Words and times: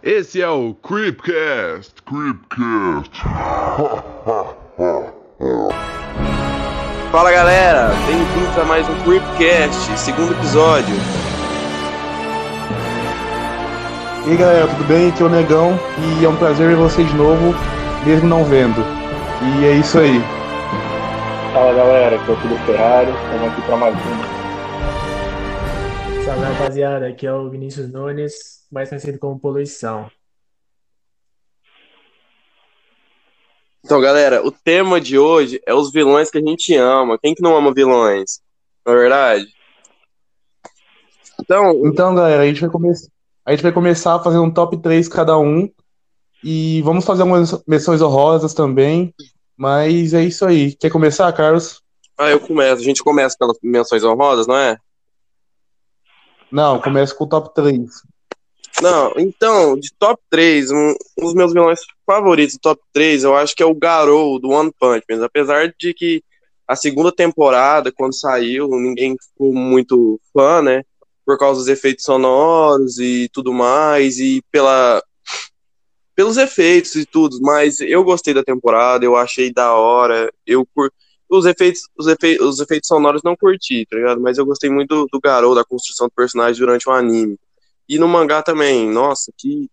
Esse 0.00 0.40
é 0.40 0.48
o 0.48 0.74
Creepcast. 0.74 1.94
Creepcast. 2.06 3.20
Fala 7.10 7.32
galera, 7.32 7.90
bem-vindos 8.06 8.56
a 8.58 8.64
mais 8.64 8.88
um 8.88 8.94
Creepcast, 9.02 9.98
segundo 9.98 10.34
episódio. 10.34 10.94
E 14.24 14.30
aí 14.30 14.36
galera, 14.36 14.68
tudo 14.68 14.84
bem? 14.86 15.08
Aqui 15.08 15.20
é 15.20 15.26
o 15.26 15.28
Negão 15.28 15.76
e 15.98 16.24
é 16.24 16.28
um 16.28 16.36
prazer 16.36 16.68
ver 16.68 16.76
vocês 16.76 17.08
de 17.08 17.16
novo, 17.16 17.52
mesmo 18.06 18.28
não 18.28 18.44
vendo. 18.44 18.80
E 19.42 19.64
é 19.64 19.72
isso 19.72 19.98
aí. 19.98 20.22
Fala 21.52 21.74
galera, 21.74 22.14
aqui 22.14 22.30
é 22.30 22.34
o 22.34 22.36
Tudo 22.36 22.56
Ferrari, 22.66 23.10
estamos 23.10 23.48
aqui 23.48 23.62
para 23.62 23.76
mais 23.76 23.96
um. 23.96 24.37
Salve 26.28 26.44
rapaziada, 26.44 27.08
aqui 27.08 27.26
é 27.26 27.32
o 27.32 27.48
Vinícius 27.48 27.90
Nunes, 27.90 28.66
mais 28.70 28.90
conhecido 28.90 29.18
como 29.18 29.40
Poluição. 29.40 30.10
Então 33.82 33.98
galera, 33.98 34.46
o 34.46 34.52
tema 34.52 35.00
de 35.00 35.18
hoje 35.18 35.58
é 35.66 35.72
os 35.72 35.90
vilões 35.90 36.30
que 36.30 36.36
a 36.36 36.42
gente 36.42 36.74
ama. 36.74 37.18
Quem 37.18 37.34
que 37.34 37.40
não 37.40 37.56
ama 37.56 37.72
vilões? 37.72 38.42
Não 38.84 38.92
é 38.92 38.96
verdade? 38.98 39.46
Então, 41.40 41.86
Então 41.86 42.14
galera, 42.14 42.42
a 42.42 42.46
gente 42.46 42.60
vai, 42.60 42.68
come... 42.68 42.92
a 43.46 43.50
gente 43.52 43.62
vai 43.62 43.72
começar 43.72 44.22
fazendo 44.22 44.42
um 44.42 44.52
top 44.52 44.76
3 44.82 45.08
cada 45.08 45.38
um. 45.38 45.66
E 46.44 46.82
vamos 46.82 47.06
fazer 47.06 47.22
algumas 47.22 47.58
menções 47.66 48.02
honrosas 48.02 48.52
também. 48.52 49.14
Mas 49.56 50.12
é 50.12 50.22
isso 50.22 50.44
aí. 50.44 50.74
Quer 50.74 50.90
começar, 50.90 51.32
Carlos? 51.32 51.80
ah, 52.18 52.28
eu 52.28 52.38
começo. 52.38 52.82
A 52.82 52.84
gente 52.84 53.02
começa 53.02 53.34
pelas 53.38 53.56
menções 53.62 54.04
honrosas, 54.04 54.46
não 54.46 54.58
é? 54.58 54.76
Não, 56.50 56.80
começa 56.80 57.14
com 57.14 57.24
o 57.24 57.28
top 57.28 57.54
3. 57.54 58.02
Não, 58.80 59.12
então, 59.16 59.78
de 59.78 59.92
top 59.98 60.22
3, 60.30 60.70
um, 60.70 60.94
um 61.18 61.24
dos 61.24 61.34
meus 61.34 61.52
vilões 61.52 61.80
favoritos 62.06 62.56
do 62.56 62.60
top 62.60 62.80
3, 62.92 63.24
eu 63.24 63.36
acho 63.36 63.54
que 63.54 63.62
é 63.62 63.66
o 63.66 63.74
Garou 63.74 64.38
do 64.38 64.50
One 64.50 64.72
Punch 64.78 65.04
Man. 65.10 65.24
Apesar 65.24 65.74
de 65.78 65.92
que 65.92 66.22
a 66.66 66.76
segunda 66.76 67.10
temporada, 67.10 67.90
quando 67.90 68.14
saiu, 68.14 68.68
ninguém 68.68 69.16
ficou 69.18 69.52
muito 69.52 70.20
fã, 70.32 70.62
né? 70.62 70.82
Por 71.24 71.38
causa 71.38 71.60
dos 71.60 71.68
efeitos 71.68 72.04
sonoros 72.04 72.98
e 72.98 73.28
tudo 73.32 73.52
mais, 73.52 74.18
e 74.18 74.42
pela 74.50 75.02
pelos 76.14 76.36
efeitos 76.36 76.96
e 76.96 77.06
tudo, 77.06 77.38
mas 77.40 77.80
eu 77.80 78.02
gostei 78.02 78.34
da 78.34 78.42
temporada, 78.42 79.04
eu 79.04 79.14
achei 79.14 79.52
da 79.52 79.72
hora, 79.74 80.28
eu 80.44 80.66
cur... 80.74 80.90
os 81.28 81.46
efeitos, 81.46 81.82
os 81.98 82.06
efeitos, 82.06 82.46
os 82.46 82.60
efeitos 82.60 82.88
sonoros 82.88 83.22
não 83.22 83.36
curti, 83.36 83.86
tá 83.86 83.96
ligado? 83.96 84.20
Mas 84.20 84.38
eu 84.38 84.46
gostei 84.46 84.70
muito 84.70 84.88
do, 84.88 85.06
do 85.12 85.20
Garou, 85.20 85.54
da 85.54 85.64
construção 85.64 86.06
do 86.06 86.12
personagem 86.12 86.58
durante 86.58 86.88
o 86.88 86.92
anime. 86.92 87.38
E 87.88 87.98
no 87.98 88.08
mangá 88.08 88.42
também, 88.42 88.88
nossa, 88.88 89.32
que, 89.36 89.70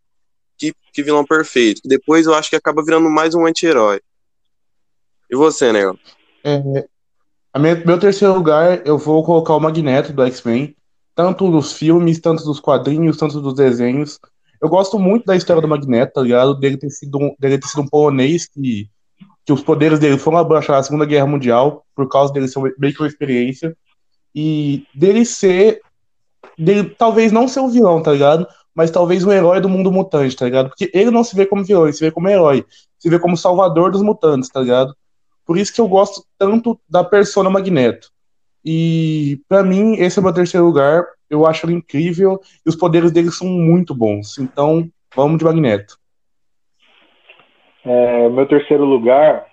que, 0.58 0.73
que 0.94 1.03
vilão 1.03 1.26
perfeito. 1.26 1.81
Depois 1.86 2.26
eu 2.26 2.33
acho 2.33 2.50
que 2.50 2.56
acaba 2.56 2.83
virando 2.83 3.09
mais 3.09 3.36
um 3.36 3.45
anti-herói. 3.45 4.02
E 5.30 5.36
você, 5.36 5.72
Nego? 5.72 6.00
É, 6.44 6.61
minha- 7.58 7.83
meu 7.86 8.00
terceiro 8.00 8.33
lugar, 8.33 8.86
eu 8.86 8.98
vou 8.98 9.23
colocar 9.23 9.56
o 9.56 9.59
Magneto 9.59 10.14
do 10.14 10.23
X-Men. 10.23 10.76
Tanto 11.16 11.50
dos 11.50 11.72
filmes, 11.72 12.20
tanto 12.20 12.44
dos 12.44 12.59
quadrinhos, 12.59 13.17
tanto 13.17 13.39
dos 13.39 13.53
desenhos. 13.53 14.20
Eu 14.61 14.67
gosto 14.67 15.00
muito 15.00 15.26
da 15.26 15.36
história 15.36 15.61
do 15.61 15.67
Magneto, 15.67 16.14
tá 16.14 16.22
ligado? 16.22 16.53
Dele 16.59 16.78
ter 16.78 16.89
sido 16.89 17.17
um, 17.17 17.36
dele 17.39 17.58
ter 17.58 17.67
sido 17.67 17.81
um 17.81 17.88
polonês 17.88 18.48
que, 18.48 18.89
que 19.45 19.53
os 19.53 19.61
poderes 19.61 19.99
dele 19.99 20.17
foram 20.17 20.39
abaixar 20.39 20.77
na 20.77 20.83
Segunda 20.83 21.05
Guerra 21.05 21.27
Mundial, 21.27 21.85
por 21.95 22.09
causa 22.09 22.33
dele 22.33 22.47
ser 22.47 22.59
meio 22.79 22.93
que 22.93 23.01
uma 23.01 23.07
experiência. 23.07 23.77
E 24.33 24.85
dele 24.93 25.23
ser. 25.23 25.81
Dele 26.57 26.89
talvez 26.97 27.31
não 27.31 27.47
ser 27.47 27.59
um 27.59 27.69
vilão, 27.69 28.02
tá 28.02 28.11
ligado? 28.11 28.47
Mas 28.73 28.91
talvez 28.91 29.23
um 29.23 29.31
herói 29.31 29.61
do 29.61 29.69
mundo 29.69 29.91
mutante, 29.91 30.35
tá 30.35 30.45
ligado? 30.45 30.69
Porque 30.69 30.89
ele 30.93 31.11
não 31.11 31.23
se 31.23 31.35
vê 31.35 31.45
como 31.45 31.63
vilão, 31.63 31.83
ele 31.83 31.93
se 31.93 32.03
vê 32.03 32.11
como 32.11 32.27
herói. 32.27 32.65
Se 32.97 33.09
vê 33.09 33.19
como 33.19 33.37
salvador 33.37 33.91
dos 33.91 34.02
mutantes, 34.02 34.49
tá 34.49 34.61
ligado? 34.61 34.95
Por 35.45 35.57
isso 35.57 35.71
que 35.73 35.80
eu 35.80 35.87
gosto 35.87 36.25
tanto 36.37 36.80
da 36.89 37.03
persona 37.03 37.49
Magneto. 37.49 38.09
E 38.64 39.39
pra 39.47 39.64
mim, 39.64 39.93
esse 39.93 40.17
é 40.17 40.21
o 40.21 40.23
meu 40.23 40.33
terceiro 40.33 40.65
lugar. 40.65 41.05
Eu 41.30 41.45
acho 41.45 41.65
ele 41.65 41.73
incrível 41.73 42.39
e 42.65 42.70
os 42.70 42.75
poderes 42.75 43.11
dele 43.11 43.31
são 43.31 43.47
muito 43.47 43.93
bons. 43.93 44.39
Então, 44.39 44.89
vamos 45.15 45.37
de 45.37 45.45
Magneto. 45.45 45.97
É, 47.85 48.29
meu 48.29 48.47
terceiro 48.47 48.83
lugar, 48.83 49.45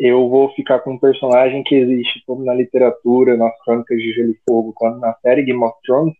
eu 0.00 0.28
vou 0.28 0.52
ficar 0.54 0.80
com 0.80 0.94
um 0.94 0.98
personagem 0.98 1.62
que 1.62 1.76
existe 1.76 2.20
tanto 2.26 2.42
na 2.42 2.52
literatura, 2.52 3.36
nas 3.36 3.56
crônicas 3.62 3.98
de 3.98 4.12
Gelo 4.12 4.32
e 4.32 4.38
Fogo, 4.48 4.72
quanto 4.74 4.98
na 4.98 5.14
série 5.22 5.44
Game 5.44 5.62
of 5.62 5.76
Thrones, 5.86 6.14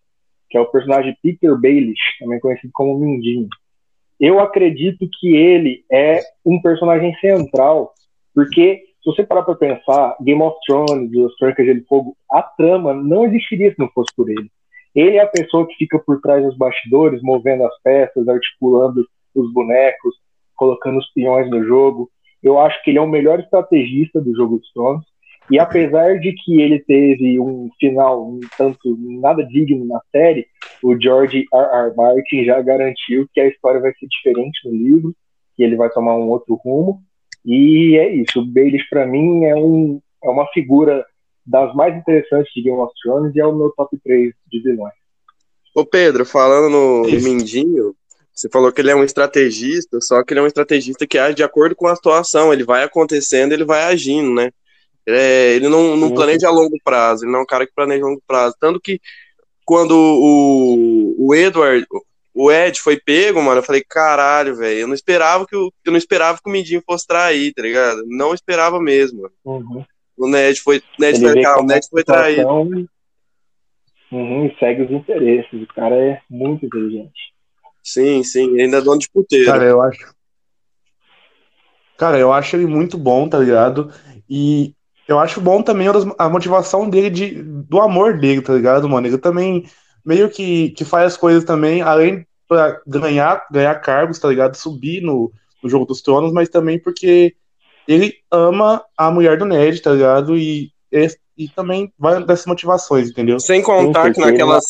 que 0.49 0.57
é 0.57 0.61
o 0.61 0.71
personagem 0.71 1.17
Peter 1.21 1.61
Baelish, 1.61 2.19
também 2.21 2.39
conhecido 2.39 2.71
como 2.73 2.97
Mindinho. 2.97 3.49
Eu 4.21 4.39
acredito 4.39 5.09
que 5.19 5.35
ele 5.35 5.85
é 5.91 6.21
um 6.45 6.63
personagem 6.63 7.13
central, 7.17 7.93
porque 8.33 8.85
se 9.03 9.11
você 9.11 9.25
parar 9.25 9.43
para 9.43 9.57
pensar, 9.57 10.17
Game 10.21 10.41
of 10.41 10.57
Thrones, 10.65 11.11
as 11.25 11.37
crônicas 11.37 11.67
de 11.67 11.73
Gelo 11.73 11.85
e 11.85 11.89
Fogo, 11.89 12.17
a 12.31 12.41
trama 12.41 12.95
não 12.95 13.25
existiria 13.25 13.73
se 13.73 13.79
não 13.81 13.89
fosse 13.89 14.15
por 14.17 14.31
ele. 14.31 14.49
Ele 14.95 15.17
é 15.17 15.23
a 15.23 15.27
pessoa 15.27 15.67
que 15.67 15.75
fica 15.75 15.99
por 15.99 16.21
trás 16.21 16.45
dos 16.45 16.57
bastidores, 16.57 17.21
movendo 17.21 17.65
as 17.65 17.83
peças, 17.83 18.29
articulando 18.29 19.05
os 19.35 19.53
bonecos, 19.53 20.15
colocando 20.57 20.99
os 20.99 21.13
peões 21.13 21.49
no 21.51 21.65
jogo. 21.65 22.11
Eu 22.43 22.59
acho 22.59 22.83
que 22.83 22.91
ele 22.91 22.99
é 22.99 23.03
o 23.03 23.09
melhor 23.09 23.41
estrategista 23.41 24.21
do 24.21 24.35
jogo 24.35 24.59
dos 24.59 24.73
tronos. 24.73 25.05
E 25.51 25.59
apesar 25.59 26.19
de 26.19 26.33
que 26.33 26.61
ele 26.61 26.81
teve 26.81 27.39
um 27.39 27.71
final 27.79 28.29
um 28.29 28.41
tanto 28.59 28.97
nada 28.99 29.45
digno 29.45 29.85
na 29.87 30.01
série, 30.11 30.47
o 30.83 31.01
George 31.01 31.45
R. 31.53 31.89
R. 31.89 31.95
Martin 31.97 32.45
já 32.45 32.61
garantiu 32.61 33.29
que 33.33 33.41
a 33.41 33.47
história 33.47 33.81
vai 33.81 33.93
ser 33.95 34.07
diferente 34.09 34.69
no 34.69 34.75
livro, 34.75 35.15
que 35.57 35.63
ele 35.63 35.77
vai 35.77 35.89
tomar 35.91 36.17
um 36.17 36.29
outro 36.29 36.55
rumo. 36.57 37.01
E 37.45 37.97
é 37.97 38.13
isso. 38.13 38.41
O 38.41 38.45
Baelish, 38.45 38.89
para 38.91 39.07
mim, 39.07 39.45
é, 39.45 39.55
um, 39.55 40.01
é 40.25 40.29
uma 40.29 40.47
figura 40.49 41.07
das 41.47 41.73
mais 41.75 41.97
interessantes 41.97 42.53
de 42.53 42.63
Game 42.63 42.79
of 42.79 42.93
Thrones 43.01 43.35
e 43.35 43.41
é 43.41 43.47
o 43.47 43.55
meu 43.55 43.73
top 43.77 43.97
3 44.03 44.33
de 44.51 44.63
vilões. 44.63 44.95
Ô 45.75 45.85
Pedro, 45.85 46.27
falando 46.27 46.69
no, 46.69 47.03
no. 47.03 47.21
Mindinho, 47.23 47.95
você 48.37 48.51
falou 48.51 48.71
que 48.71 48.83
ele 48.83 48.91
é 48.91 48.95
um 48.97 49.03
estrategista, 49.03 49.99
só 50.01 50.23
que 50.23 50.35
ele 50.35 50.41
é 50.41 50.43
um 50.43 50.47
estrategista 50.47 51.07
que 51.07 51.17
age 51.17 51.37
de 51.37 51.43
acordo 51.43 51.75
com 51.75 51.87
a 51.87 51.97
situação. 51.97 52.53
Ele 52.53 52.65
vai 52.65 52.85
acontecendo, 52.85 53.53
ele 53.53 53.65
vai 53.65 53.85
agindo, 53.85 54.35
né? 54.35 54.51
Ele, 55.07 55.17
é- 55.17 55.55
ele 55.55 55.69
não, 55.69 55.97
não 55.97 56.13
planeja 56.13 56.49
a 56.49 56.51
longo 56.51 56.77
prazo, 56.85 57.25
ele 57.25 57.33
não 57.33 57.41
é 57.41 57.43
um 57.43 57.47
cara 57.47 57.67
que 57.67 57.73
planeja 57.75 58.05
a 58.05 58.09
longo 58.09 58.23
prazo. 58.27 58.55
Tanto 58.61 58.79
que 58.79 59.01
quando 59.65 59.93
o, 59.97 61.15
o 61.19 61.35
Edward, 61.35 61.87
o 62.35 62.53
Ed 62.53 62.79
foi 62.79 63.01
pego, 63.01 63.41
mano, 63.41 63.61
eu 63.61 63.65
falei, 63.65 63.83
caralho, 63.83 64.55
velho, 64.55 64.81
eu 64.81 64.87
não 64.87 64.95
esperava 64.95 65.47
que 65.47 65.57
o, 65.57 65.73
eu 65.85 65.91
não 65.91 65.97
esperava 65.97 66.39
que 66.39 66.49
o 66.49 66.53
Mindinho 66.53 66.83
fosse 66.85 67.07
trair, 67.07 67.55
tá 67.55 67.63
ligado? 67.63 68.05
Não 68.07 68.35
esperava 68.35 68.79
mesmo. 68.79 69.31
Uhum. 69.43 69.83
O 70.19 70.29
Ned 70.29 70.61
foi, 70.61 70.83
Ned 70.99 71.17
Ele 71.17 71.33
foi, 71.33 71.43
cara, 71.43 71.61
o 71.61 71.65
é 71.65 71.67
Ned 71.67 71.89
foi 71.89 72.05
traído. 72.05 72.49
uhum, 74.13 74.55
segue 74.59 74.83
os 74.83 74.91
interesses. 74.91 75.63
O 75.63 75.67
cara 75.69 75.97
é 75.97 76.21
muito 76.29 76.67
inteligente. 76.67 77.36
Sim, 77.87 78.25
sim, 78.25 78.51
ele 78.51 78.63
ainda 78.63 78.79
é 78.79 78.81
dono 78.81 78.99
de 78.99 79.09
puteiro. 79.09 79.47
Cara, 79.47 79.65
eu 79.65 79.81
acho. 79.81 80.13
Cara, 81.97 82.19
eu 82.19 82.33
acho 82.33 82.57
ele 82.57 82.67
muito 82.67 82.99
bom, 82.99 83.29
tá 83.29 83.39
ligado? 83.39 83.93
E 84.29 84.75
eu 85.07 85.21
acho 85.21 85.41
bom 85.41 85.63
também 85.63 85.87
a 86.19 86.29
motivação 86.29 86.91
dele, 86.91 87.09
de, 87.11 87.41
do 87.45 87.81
amor 87.81 88.19
dele, 88.19 88.43
tá 88.43 88.53
ligado, 88.53 88.89
mano? 88.89 89.07
Ele 89.07 89.19
também 89.19 89.71
meio 90.05 90.29
que, 90.29 90.71
que 90.71 90.85
faz 90.85 91.13
as 91.13 91.17
coisas 91.17 91.45
também, 91.45 91.81
além 91.81 92.27
pra 92.49 92.81
ganhar, 92.85 93.47
ganhar 93.53 93.77
cargos, 93.77 94.19
tá 94.19 94.29
ligado? 94.29 94.57
Subir 94.57 95.01
no, 95.01 95.31
no 95.63 95.71
jogo 95.71 95.87
dos 95.87 96.03
tronos, 96.03 96.33
mas 96.33 96.49
também 96.49 96.81
porque 96.81 97.37
ele 97.87 98.15
ama 98.33 98.85
a 98.99 99.13
mulher 99.13 99.39
do 99.39 99.45
Ned, 99.45 99.81
tá 99.81 99.93
ligado? 99.93 100.37
E, 100.37 100.73
e, 100.91 101.07
e 101.39 101.49
também 101.51 101.93
vai 101.97 102.21
dessas 102.25 102.47
motivações, 102.47 103.11
entendeu? 103.11 103.39
Sem 103.39 103.63
contar 103.63 104.07
Sim, 104.07 104.13
que 104.15 104.21
naquelas. 104.21 104.65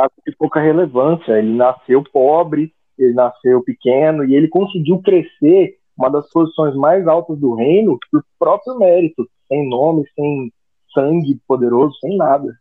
Tá 0.00 0.10
de 0.26 0.34
pouca 0.36 0.60
relevância. 0.60 1.32
Ele 1.32 1.54
nasceu 1.54 2.02
pobre, 2.02 2.72
ele 2.98 3.12
nasceu 3.12 3.62
pequeno 3.62 4.24
e 4.24 4.34
ele 4.34 4.48
conseguiu 4.48 5.02
crescer 5.02 5.76
uma 5.96 6.08
das 6.08 6.28
posições 6.30 6.74
mais 6.74 7.06
altas 7.06 7.38
do 7.38 7.54
reino 7.54 7.98
por 8.10 8.24
próprio 8.38 8.78
mérito, 8.78 9.28
sem 9.46 9.68
nome, 9.68 10.04
sem 10.14 10.50
sangue 10.94 11.38
poderoso, 11.46 11.94
sem 12.00 12.16
nada. 12.16 12.58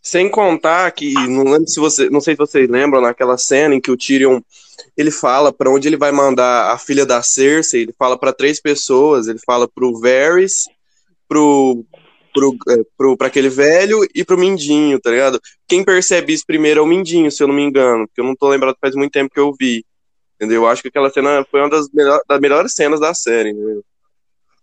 Sem 0.00 0.30
contar 0.30 0.90
que, 0.92 1.12
não 1.12 1.44
lembro 1.44 1.68
se 1.68 1.78
você, 1.78 2.08
não 2.08 2.20
sei 2.20 2.34
se 2.34 2.38
vocês 2.38 2.68
lembram, 2.68 3.02
naquela 3.02 3.36
cena 3.36 3.74
em 3.74 3.80
que 3.80 3.90
o 3.90 3.96
Tyrion 3.96 4.40
ele 4.96 5.10
fala 5.10 5.52
pra 5.52 5.68
onde 5.68 5.88
ele 5.88 5.96
vai 5.96 6.12
mandar 6.12 6.72
a 6.72 6.78
filha 6.78 7.04
da 7.04 7.22
Cersei, 7.22 7.82
ele 7.82 7.92
fala 7.98 8.18
pra 8.18 8.32
três 8.32 8.60
pessoas, 8.60 9.26
ele 9.26 9.40
fala 9.44 9.68
pro 9.68 9.98
Varys, 10.00 10.64
pro 11.28 11.84
pro, 12.36 12.56
é, 12.70 12.84
pro 12.96 13.16
para 13.16 13.28
aquele 13.28 13.48
velho 13.48 14.00
e 14.14 14.24
pro 14.24 14.38
Mindinho, 14.38 15.00
tá 15.00 15.10
ligado? 15.10 15.40
Quem 15.66 15.84
percebe 15.84 16.32
isso 16.32 16.44
primeiro 16.46 16.80
é 16.80 16.82
o 16.82 16.86
Mindinho, 16.86 17.30
se 17.30 17.42
eu 17.42 17.48
não 17.48 17.54
me 17.54 17.62
engano, 17.62 18.06
porque 18.06 18.20
eu 18.20 18.24
não 18.24 18.36
tô 18.36 18.48
lembrado 18.48 18.76
faz 18.80 18.94
muito 18.94 19.12
tempo 19.12 19.32
que 19.32 19.40
eu 19.40 19.52
vi. 19.58 19.84
Entendeu? 20.36 20.62
Eu 20.62 20.68
acho 20.68 20.82
que 20.82 20.88
aquela 20.88 21.08
cena 21.10 21.44
foi 21.50 21.60
uma 21.60 21.70
das, 21.70 21.88
melhor, 21.92 22.20
das 22.28 22.40
melhores 22.40 22.74
cenas 22.74 23.00
da 23.00 23.14
série, 23.14 23.50
entendeu? 23.50 23.82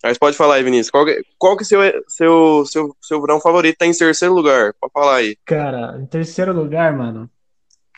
Mas 0.03 0.17
pode 0.17 0.35
falar 0.35 0.55
aí, 0.55 0.63
Vinícius. 0.63 0.91
Qual, 0.91 1.05
que- 1.05 1.23
qual 1.37 1.55
que 1.57 1.63
é 1.63 1.65
seu, 1.65 1.79
seu, 2.09 2.65
seu, 2.65 2.95
seu 3.01 3.21
verão 3.21 3.39
favorito? 3.39 3.77
Tá 3.77 3.85
em 3.87 3.93
terceiro 3.93 4.33
lugar. 4.33 4.73
Pode 4.79 4.91
falar 4.93 5.15
aí. 5.15 5.37
Cara, 5.45 5.97
em 5.99 6.05
terceiro 6.05 6.53
lugar, 6.53 6.95
mano, 6.95 7.29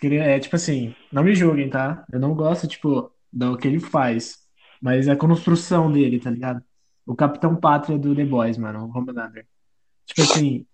é 0.03 0.39
tipo 0.39 0.55
assim, 0.55 0.93
não 1.11 1.23
me 1.23 1.33
julguem, 1.33 1.69
tá? 1.69 2.05
Eu 2.13 2.19
não 2.19 2.35
gosto, 2.35 2.67
tipo, 2.67 3.11
do 3.33 3.57
que 3.57 3.67
ele 3.67 3.79
faz, 3.79 4.37
mas 4.81 5.07
a 5.07 5.15
construção 5.15 5.91
dele, 5.91 6.19
tá 6.19 6.29
ligado? 6.29 6.63
O 7.05 7.15
Capitão 7.15 7.55
Pátria 7.55 7.97
do 7.97 8.15
The 8.15 8.23
Boys, 8.25 8.57
mano, 8.57 8.85
o 8.85 8.97
Homelander. 8.97 9.45
Tipo 10.05 10.21
assim, 10.21 10.65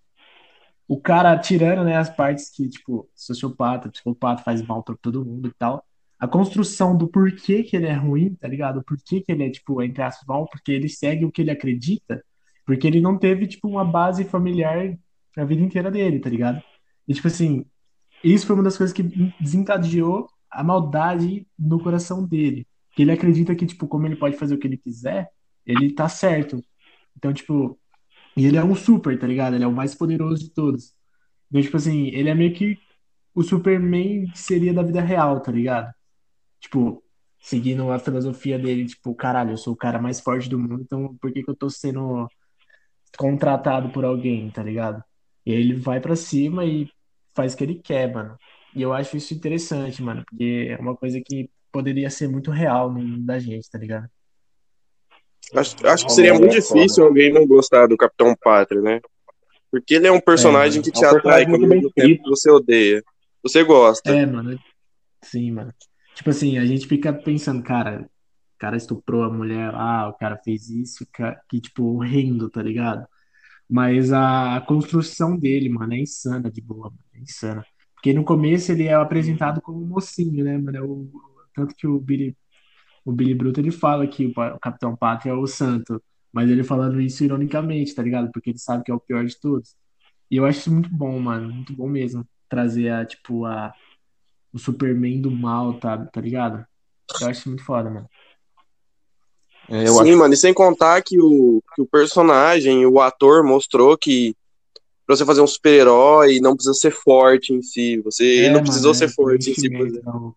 o 0.86 1.00
cara 1.00 1.38
tirando, 1.38 1.84
né, 1.84 1.96
as 1.96 2.10
partes 2.10 2.50
que, 2.50 2.68
tipo, 2.68 3.08
sociopata, 3.14 3.90
psicopata, 3.90 4.42
faz 4.42 4.62
mal 4.62 4.82
pra 4.82 4.96
todo 5.00 5.24
mundo 5.24 5.48
e 5.48 5.54
tal. 5.54 5.84
A 6.18 6.28
construção 6.28 6.96
do 6.96 7.08
porquê 7.08 7.62
que 7.62 7.76
ele 7.76 7.86
é 7.86 7.94
ruim, 7.94 8.34
tá 8.34 8.46
ligado? 8.46 8.82
Porquê 8.84 9.20
que 9.20 9.32
ele 9.32 9.44
é, 9.44 9.50
tipo, 9.50 9.82
entre 9.82 10.02
aspas, 10.02 10.26
mal, 10.26 10.46
porque 10.48 10.70
ele 10.70 10.88
segue 10.88 11.24
o 11.24 11.32
que 11.32 11.42
ele 11.42 11.50
acredita, 11.50 12.24
porque 12.64 12.86
ele 12.86 13.00
não 13.00 13.18
teve, 13.18 13.46
tipo, 13.46 13.68
uma 13.68 13.84
base 13.84 14.24
familiar 14.24 14.96
a 15.36 15.44
vida 15.44 15.62
inteira 15.62 15.90
dele, 15.90 16.20
tá 16.20 16.28
ligado? 16.28 16.62
E, 17.08 17.14
tipo 17.14 17.26
assim, 17.26 17.64
isso 18.22 18.46
foi 18.46 18.54
uma 18.54 18.62
das 18.62 18.76
coisas 18.76 18.94
que 18.94 19.02
desencadeou 19.40 20.28
a 20.50 20.62
maldade 20.62 21.46
no 21.58 21.82
coração 21.82 22.26
dele. 22.26 22.66
Que 22.94 23.02
ele 23.02 23.12
acredita 23.12 23.54
que, 23.54 23.66
tipo, 23.66 23.88
como 23.88 24.06
ele 24.06 24.16
pode 24.16 24.36
fazer 24.36 24.54
o 24.54 24.58
que 24.58 24.66
ele 24.66 24.76
quiser, 24.76 25.30
ele 25.66 25.92
tá 25.92 26.08
certo. 26.08 26.62
Então, 27.16 27.32
tipo, 27.32 27.78
e 28.36 28.46
ele 28.46 28.56
é 28.56 28.64
um 28.64 28.74
super, 28.74 29.18
tá 29.18 29.26
ligado? 29.26 29.54
Ele 29.54 29.64
é 29.64 29.66
o 29.66 29.72
mais 29.72 29.94
poderoso 29.94 30.42
de 30.42 30.50
todos. 30.50 30.94
Então, 31.50 31.62
tipo 31.62 31.76
assim, 31.76 32.08
ele 32.08 32.28
é 32.30 32.34
meio 32.34 32.54
que 32.54 32.78
o 33.34 33.42
Superman 33.42 34.26
que 34.30 34.38
seria 34.38 34.72
da 34.74 34.82
vida 34.82 35.00
real, 35.00 35.40
tá 35.40 35.52
ligado? 35.52 35.92
Tipo, 36.60 37.02
seguindo 37.40 37.90
a 37.92 37.98
filosofia 37.98 38.58
dele, 38.58 38.86
tipo, 38.86 39.14
caralho, 39.14 39.52
eu 39.52 39.56
sou 39.56 39.74
o 39.74 39.76
cara 39.76 40.00
mais 40.00 40.20
forte 40.20 40.48
do 40.48 40.58
mundo, 40.58 40.82
então 40.82 41.16
por 41.18 41.32
que 41.32 41.42
que 41.42 41.50
eu 41.50 41.56
tô 41.56 41.70
sendo 41.70 42.28
contratado 43.18 43.90
por 43.90 44.04
alguém, 44.04 44.50
tá 44.50 44.62
ligado? 44.62 45.02
E 45.46 45.52
aí 45.52 45.58
ele 45.60 45.74
vai 45.76 46.00
pra 46.00 46.16
cima 46.16 46.64
e 46.64 46.88
faz 47.34 47.54
o 47.54 47.56
que 47.56 47.64
ele 47.64 47.76
quer, 47.76 48.12
mano. 48.12 48.36
E 48.74 48.82
eu 48.82 48.92
acho 48.92 49.16
isso 49.16 49.34
interessante, 49.34 50.02
mano, 50.02 50.24
porque 50.24 50.68
é 50.70 50.80
uma 50.80 50.96
coisa 50.96 51.20
que 51.24 51.50
poderia 51.72 52.10
ser 52.10 52.28
muito 52.28 52.50
real 52.50 52.92
no 52.92 53.00
mundo 53.02 53.24
da 53.24 53.38
gente, 53.38 53.70
tá 53.70 53.78
ligado? 53.78 54.08
Acho, 55.54 55.86
acho 55.86 56.06
que 56.06 56.12
seria 56.12 56.32
muito 56.32 56.56
é 56.56 56.60
difícil 56.60 57.04
alguém 57.04 57.32
não 57.32 57.46
gostar 57.46 57.86
do 57.86 57.96
Capitão 57.96 58.34
Pátria, 58.40 58.80
né? 58.80 59.00
Porque 59.70 59.94
ele 59.94 60.06
é 60.06 60.12
um 60.12 60.20
personagem 60.20 60.80
É, 60.80 60.82
que 60.82 60.90
é 60.90 60.92
te 60.92 61.04
um 61.04 61.08
atrai 61.08 61.46
quando 61.46 61.66
bem 61.66 61.88
tempo 61.90 62.28
você 62.28 62.50
odeia. 62.50 63.02
Você 63.42 63.64
gosta. 63.64 64.10
É, 64.10 64.24
mano. 64.26 64.58
Sim, 65.22 65.52
mano. 65.52 65.72
Tipo 66.14 66.30
assim, 66.30 66.58
a 66.58 66.66
gente 66.66 66.86
fica 66.86 67.12
pensando, 67.12 67.62
cara, 67.62 68.02
o 68.02 68.58
cara 68.58 68.76
estuprou 68.76 69.24
a 69.24 69.30
mulher 69.30 69.72
lá, 69.72 70.08
o 70.08 70.14
cara 70.14 70.38
fez 70.44 70.68
isso, 70.68 71.06
que, 71.48 71.60
tipo, 71.60 71.84
horrendo, 71.84 72.50
tá 72.50 72.62
ligado? 72.62 73.06
Mas 73.68 74.12
a, 74.12 74.56
a 74.56 74.60
construção 74.60 75.38
dele, 75.38 75.68
mano, 75.68 75.94
é 75.94 75.98
insana 75.98 76.50
de 76.50 76.60
boa, 76.60 76.90
mano, 76.90 76.98
é 77.14 77.20
insana. 77.20 77.64
Porque 77.94 78.12
no 78.12 78.24
começo 78.24 78.72
ele 78.72 78.84
é 78.84 78.94
apresentado 78.94 79.60
como 79.62 79.82
um 79.82 79.86
mocinho, 79.86 80.44
né, 80.44 80.58
mano? 80.58 80.76
É 80.76 80.82
o, 80.82 81.08
tanto 81.54 81.74
que 81.74 81.86
o 81.86 81.98
Billy, 81.98 82.36
o 83.04 83.12
Billy 83.12 83.34
Bruto, 83.34 83.60
ele 83.60 83.70
fala 83.70 84.06
que 84.06 84.26
o, 84.26 84.58
Capitão 84.60 84.96
Pátria 84.96 85.30
é 85.32 85.34
o 85.34 85.46
santo, 85.46 86.02
mas 86.32 86.50
ele 86.50 86.64
falando 86.64 87.00
isso 87.00 87.24
ironicamente, 87.24 87.94
tá 87.94 88.02
ligado? 88.02 88.30
Porque 88.32 88.50
ele 88.50 88.58
sabe 88.58 88.84
que 88.84 88.90
é 88.90 88.94
o 88.94 89.00
pior 89.00 89.24
de 89.24 89.38
todos. 89.40 89.74
E 90.30 90.36
eu 90.36 90.46
acho 90.46 90.60
isso 90.60 90.72
muito 90.72 90.88
bom, 90.88 91.18
mano, 91.18 91.52
muito 91.52 91.72
bom 91.74 91.88
mesmo. 91.88 92.26
Trazer 92.48 92.90
a, 92.90 93.04
tipo, 93.04 93.44
a 93.44 93.72
o 94.52 94.58
Superman 94.58 95.20
do 95.20 95.30
mal, 95.30 95.78
tá, 95.80 95.96
tá 96.06 96.20
ligado? 96.20 96.64
Eu 97.20 97.28
acho 97.28 97.48
muito 97.48 97.64
foda, 97.64 97.88
mano. 97.88 98.08
É, 99.68 99.88
eu 99.88 99.94
Sim, 99.94 100.02
acho 100.02 100.18
mano, 100.18 100.34
e 100.34 100.36
sem 100.36 100.52
contar 100.52 101.02
que 101.02 101.18
o, 101.20 101.62
que 101.74 101.80
o 101.82 101.86
personagem, 101.86 102.84
o 102.84 103.00
ator 103.00 103.42
mostrou 103.42 103.96
que 103.96 104.34
pra 105.06 105.16
você 105.16 105.24
fazer 105.24 105.40
um 105.40 105.46
super-herói 105.46 106.40
não 106.40 106.54
precisa 106.54 106.74
ser 106.74 106.90
forte 106.90 107.52
em 107.52 107.62
si. 107.62 108.00
Você, 108.00 108.24
ele 108.24 108.46
É, 108.46 108.48
não 108.48 108.54
mano, 108.54 108.64
precisou 108.64 108.90
é 108.92 108.94
ser 108.94 109.08
forte 109.08 109.50
em 109.50 109.54
si. 109.54 109.70
por 109.70 109.86
exemplo. 109.86 110.34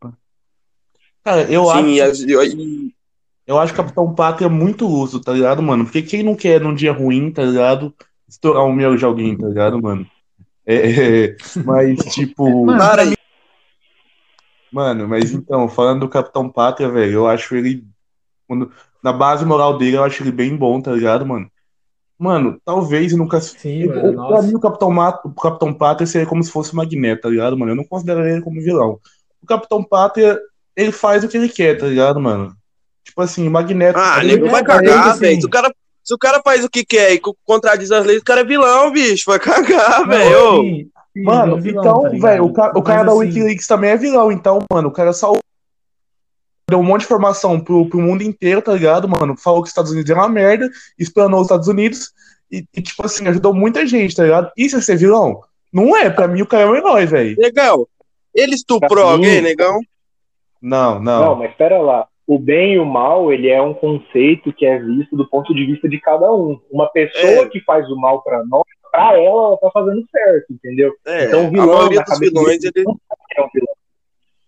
Cara, 1.26 1.52
eu 1.52 1.66
Sim, 1.72 2.00
acho, 2.00 2.30
e 2.30 2.36
a- 2.38 2.46
e- 2.46 2.92
eu 3.48 3.58
acho 3.60 3.74
Capitão 3.74 4.14
Pátria 4.14 4.48
muito 4.48 4.88
uso, 4.88 5.20
tá 5.20 5.34
ligado, 5.34 5.62
mano? 5.62 5.84
Porque 5.84 6.04
quem 6.04 6.22
não 6.24 6.36
quer 6.36 6.62
num 6.62 6.74
dia 6.76 6.94
ruim, 6.94 7.32
tá 7.32 7.44
ligado? 7.44 7.94
Estourar 8.28 8.64
um 8.64 8.72
meu 8.74 8.96
de 8.96 9.04
alguém, 9.04 9.36
tá 9.36 9.48
ligado, 9.48 9.82
mano? 9.82 10.06
É, 10.66 11.26
é, 11.26 11.36
mas, 11.66 12.04
tipo. 12.14 12.66
Mano, 12.66 12.78
Para 12.80 13.02
aí. 13.02 13.14
Mano, 14.72 15.08
mas 15.08 15.32
então, 15.32 15.68
falando 15.70 16.02
do 16.02 16.10
Capitão 16.10 16.50
Pátria, 16.50 16.90
velho, 16.90 17.14
eu 17.14 17.28
acho 17.28 17.56
ele. 17.56 17.84
quando- 18.48 18.72
na 19.04 19.12
base 19.14 19.46
moral 19.46 19.78
dele, 19.78 19.98
eu 19.98 20.04
acho 20.04 20.22
ele 20.22 20.32
bem 20.32 20.56
bom, 20.56 20.82
tá 20.82 20.92
ligado, 20.92 21.26
mano? 21.26 21.50
Mano, 22.18 22.60
talvez 22.64 23.12
eu 23.12 23.18
nunca. 23.18 23.40
sim, 23.42 23.88
mano, 23.88 24.14
Pra 24.14 24.14
nossa. 24.14 24.48
mim, 24.48 24.56
o 24.56 24.60
Capitão, 24.60 24.92
Ma- 24.92 25.22
o 25.26 25.34
Capitão 25.34 25.74
Pátria 25.74 26.08
seria 26.08 26.28
como 26.28 26.44
se 26.44 26.52
fosse 26.52 26.74
o 26.74 26.76
Magneto, 26.76 27.24
tá 27.24 27.30
ligado, 27.30 27.58
mano? 27.58 27.72
Eu 27.72 27.76
não 27.76 27.84
consideraria 27.84 28.34
ele 28.34 28.42
como 28.42 28.62
vilão. 28.62 29.00
O 29.42 29.46
Capitão 29.46 29.84
Pátria, 29.84 30.40
ele 30.76 30.92
faz 30.92 31.24
o 31.24 31.28
que 31.30 31.38
ele 31.38 31.50
quer, 31.50 31.78
tá 31.78 31.88
ligado, 31.88 32.20
mano? 32.20 32.54
Tipo 33.04 33.22
assim, 33.22 33.48
o 33.48 33.52
Magneto. 33.52 33.98
Ah, 34.00 34.20
ele- 34.24 34.34
nego, 34.34 34.46
vai 34.50 34.56
É, 34.56 34.58
ele, 34.60 34.66
cagar, 34.66 35.08
assim- 35.10 35.20
velho. 35.20 35.42
Se 35.42 35.48
o 35.48 35.50
cara. 35.50 35.74
Se 36.04 36.14
o 36.14 36.18
cara 36.20 36.40
faz 36.44 36.64
o 36.64 36.70
que 36.70 36.86
quer 36.86 37.14
e 37.14 37.20
co- 37.20 37.36
contradiz 37.44 37.92
as 37.92 38.06
leis, 38.06 38.22
o 38.22 38.24
cara 38.24 38.42
é 38.42 38.44
vilão, 38.44 38.92
bicho. 38.92 39.24
Vai 39.26 39.40
cagar, 39.40 40.08
velho. 40.08 40.88
Mano, 41.16 41.58
é 41.58 41.62
vilão, 41.62 41.82
então, 41.82 42.02
tá 42.04 42.10
velho, 42.28 42.44
o, 42.46 42.54
ca- 42.54 42.72
o 42.76 42.84
cara 42.84 43.02
da 43.04 43.12
assim, 43.12 43.20
Wikileaks 43.22 43.66
também 43.66 43.90
é 43.90 43.98
vilão, 43.98 44.32
então, 44.32 44.60
mano, 44.72 44.90
o 44.90 44.92
cara 44.92 45.14
só 45.14 45.34
deu 46.70 46.80
um 46.80 46.84
monte 46.84 47.00
de 47.02 47.06
informação 47.06 47.60
pro, 47.60 47.88
pro 47.90 48.00
mundo 48.02 48.22
inteiro, 48.22 48.62
tá 48.62 48.74
ligado, 48.74 49.08
mano? 49.08 49.36
Falou 49.38 49.62
que 49.62 49.68
os 49.68 49.72
Estados 49.72 49.92
Unidos 49.92 50.10
é 50.12 50.14
uma 50.14 50.30
merda, 50.30 50.70
explanou 51.00 51.40
os 51.40 51.46
Estados 51.48 51.68
Unidos 51.68 52.12
e, 52.52 52.66
e, 52.76 52.82
tipo 52.82 53.04
assim, 53.06 53.28
ajudou 53.28 53.54
muita 53.54 53.88
gente, 53.88 54.16
tá 54.16 54.24
ligado? 54.24 54.52
Isso 54.58 54.76
é 54.78 54.82
ser 54.82 54.98
vilão? 54.98 55.42
Não 55.74 55.96
é, 55.98 56.10
pra 56.10 56.28
mim 56.28 56.42
o 56.42 56.46
cara 56.48 56.64
é 56.64 56.68
um 56.68 56.76
herói, 56.76 57.06
velho. 57.06 57.36
Negão, 57.40 57.88
ele 58.34 58.54
estuprou 58.56 58.90
Pra 58.90 59.04
mim- 59.06 59.12
alguém, 59.26 59.42
negão? 59.42 59.80
Não, 60.62 61.00
Não, 61.02 61.22
não. 61.26 61.36
mas 61.36 61.52
espera 61.52 61.80
lá. 61.80 62.08
O 62.28 62.40
bem 62.40 62.74
e 62.74 62.80
o 62.80 62.86
mal, 62.86 63.32
ele 63.32 63.50
é 63.50 63.62
um 63.62 63.74
conceito 63.74 64.52
que 64.52 64.66
é 64.66 64.80
visto 64.80 65.16
do 65.16 65.30
ponto 65.30 65.54
de 65.54 65.64
vista 65.66 65.88
de 65.88 66.00
cada 66.00 66.34
um. 66.34 66.60
Uma 66.72 66.88
pessoa 66.92 67.24
É. 67.46 67.50
que 67.50 67.62
faz 67.62 67.88
o 67.90 67.96
mal 67.96 68.24
pra 68.24 68.44
nós, 68.46 68.64
pra 68.92 69.14
ela, 69.14 69.20
ela 69.50 69.58
tá 69.58 69.70
fazendo 69.72 70.04
certo, 70.10 70.52
entendeu? 70.54 70.92
É, 71.06 71.26
Então, 71.26 71.44
o 71.44 71.48
a 71.48 71.50
vilão, 71.52 71.68
maioria 71.68 72.00
na 72.00 72.04
dos 72.06 72.20
vilões, 72.20 72.64
ele. 72.64 72.84
não 72.84 73.00
é 73.38 73.42
um 73.44 73.50
vilão. 73.54 73.76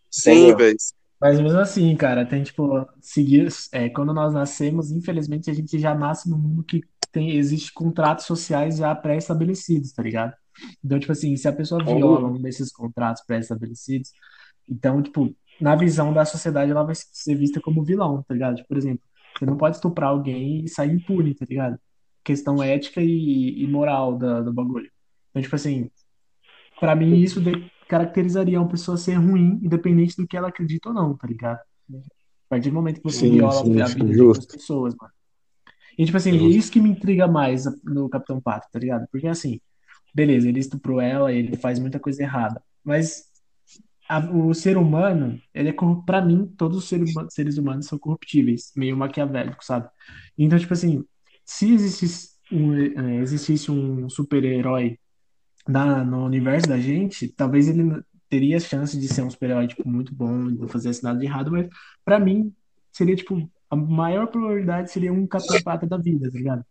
Sim, 0.09 0.56
velho. 0.56 0.75
Mas 1.19 1.39
mesmo 1.39 1.59
assim, 1.59 1.95
cara, 1.95 2.25
tem 2.25 2.44
tipo, 2.44 2.86
seguir, 3.01 3.48
é, 3.71 3.89
quando 3.89 4.13
nós 4.13 4.33
nascemos, 4.33 4.92
infelizmente 4.92 5.50
a 5.50 5.54
gente 5.54 5.77
já 5.80 5.94
nasce 5.95 6.30
num 6.30 6.38
mundo 6.38 6.63
que 6.63 6.81
tem, 7.12 7.31
existe 7.38 7.74
contratos 7.74 8.25
sociais 8.25 8.77
já 8.77 8.94
pré-estabelecidos, 8.95 9.92
tá 9.94 10.04
ligado? 10.04 10.33
Então, 10.83 11.00
tipo 11.00 11.12
assim, 11.12 11.36
se 11.36 11.48
a 11.48 11.54
pessoa 11.54 11.83
viola 11.83 12.27
um 12.27 12.42
desses 12.42 12.71
contratos 12.71 13.24
pré-estabelecidos, 13.25 14.12
então, 14.69 15.01
tipo, 15.01 15.33
na 15.62 15.75
visão 15.75 16.13
da 16.13 16.25
sociedade 16.25 16.71
ela 16.71 16.83
vai 16.83 16.95
ser 16.95 17.36
vista 17.36 17.59
como 17.62 17.83
vilão, 17.83 18.23
tá 18.23 18.33
ligado? 18.33 18.64
Por 18.68 18.78
exemplo, 18.78 19.04
você 19.37 19.45
não 19.45 19.57
pode 19.57 19.76
estuprar 19.78 20.09
alguém 20.09 20.64
e 20.64 20.69
sair 20.69 20.92
impune, 20.92 21.33
tá 21.35 21.45
ligado? 21.49 21.80
Questão 22.23 22.61
ética 22.61 23.02
e, 23.02 23.61
e 23.64 23.68
moral 23.68 24.18
da, 24.18 24.42
do 24.42 24.54
bagulho. 24.54 24.90
Então, 25.31 25.42
tipo 25.42 25.56
assim, 25.56 25.90
Pra 26.80 26.95
mim, 26.95 27.16
isso 27.19 27.42
caracterizaria 27.87 28.59
uma 28.59 28.68
pessoa 28.69 28.97
ser 28.97 29.16
ruim, 29.16 29.59
independente 29.64 30.16
do 30.16 30.28
que 30.28 30.37
ela 30.37 30.49
acredita 30.49 30.90
ou 30.90 30.95
não, 30.95 31.16
tá 31.16 31.28
ligado? 31.28 31.59
A 31.59 32.49
partir 32.49 32.69
do 32.69 32.76
momento 32.76 32.97
que 32.97 33.04
você 33.04 33.28
Sim, 33.28 33.31
viola 33.31 33.64
sim, 33.64 33.81
a 33.81 33.87
vida 33.87 34.06
de 34.06 34.14
justo. 34.14 34.28
outras 34.28 34.45
pessoas, 34.45 34.95
mano. 34.95 35.11
E, 35.97 36.06
tipo 36.06 36.18
assim, 36.18 36.31
Justo. 36.33 36.57
isso 36.57 36.71
que 36.71 36.80
me 36.80 36.90
intriga 36.90 37.28
mais 37.28 37.66
no 37.83 38.07
Capitão 38.07 38.40
Pato, 38.40 38.68
tá 38.71 38.78
ligado? 38.78 39.07
Porque, 39.11 39.28
assim, 39.28 39.59
beleza, 40.14 40.47
ele 40.47 40.59
estuprou 40.59 41.02
ela, 41.02 41.33
ele 41.33 41.57
faz 41.57 41.80
muita 41.80 41.99
coisa 41.99 42.21
errada, 42.21 42.61
mas 42.83 43.26
a- 44.09 44.19
o 44.31 44.54
ser 44.54 44.78
humano, 44.78 45.42
ele 45.54 45.69
é 45.69 45.73
corru- 45.73 46.04
pra 46.06 46.21
mim, 46.21 46.47
todos 46.57 46.78
os 46.78 46.85
seres 47.33 47.57
humanos, 47.57 47.87
são 47.87 47.97
corruptíveis, 47.99 48.71
meio 48.76 48.95
maquiavélico, 48.97 49.64
sabe? 49.64 49.90
Então, 50.37 50.57
tipo 50.59 50.73
assim, 50.73 51.04
se 51.45 51.71
existisse 51.73 52.37
um, 52.52 52.73
eh, 52.76 53.21
existisse 53.21 53.69
um 53.71 54.09
super-herói 54.09 54.97
no 56.06 56.26
universo 56.26 56.68
da 56.68 56.80
gente, 56.80 57.28
talvez 57.30 57.68
ele 57.68 58.02
teria 58.30 58.59
chance 58.59 58.97
de 58.99 59.07
ser 59.07 59.23
um 59.23 59.30
super-herói, 59.30 59.68
tipo, 59.68 59.87
muito 59.87 60.14
bom, 60.14 60.31
não 60.31 60.68
fazer 60.68 60.92
nada 61.04 61.19
de 61.19 61.26
errado, 61.26 61.52
mas 61.52 61.68
pra 62.06 62.19
mim, 62.19 62.54
seria, 62.92 63.16
tipo, 63.16 63.49
a 63.69 63.76
maior 63.76 64.28
probabilidade 64.28 64.92
seria 64.92 65.11
um 65.14 65.28
Capitão 65.28 65.61
Pátria 65.61 65.90
da 65.90 65.97
vida, 65.97 66.31
tá 66.31 66.37
ligado? 66.37 66.66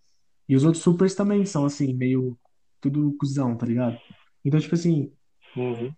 E 0.49 0.57
os 0.57 0.64
outros 0.64 0.83
supers 0.83 1.14
também 1.14 1.45
são, 1.47 1.64
assim, 1.66 1.95
meio 1.95 2.38
tudo 2.81 3.14
cuzão, 3.19 3.57
tá 3.57 3.66
ligado? 3.66 4.00
Então, 4.45 4.61
tipo 4.61 4.75
assim, 4.75 5.12
Uhum. 5.57 5.93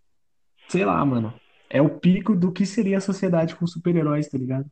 Sei 0.68 0.84
lá, 0.84 1.04
mano, 1.04 1.32
é 1.70 1.80
o 1.82 1.88
pico 1.88 2.34
do 2.34 2.52
que 2.52 2.64
seria 2.64 2.98
a 2.98 3.00
sociedade 3.00 3.56
com 3.56 3.66
super-heróis, 3.66 4.28
tá 4.28 4.38
ligado? 4.38 4.66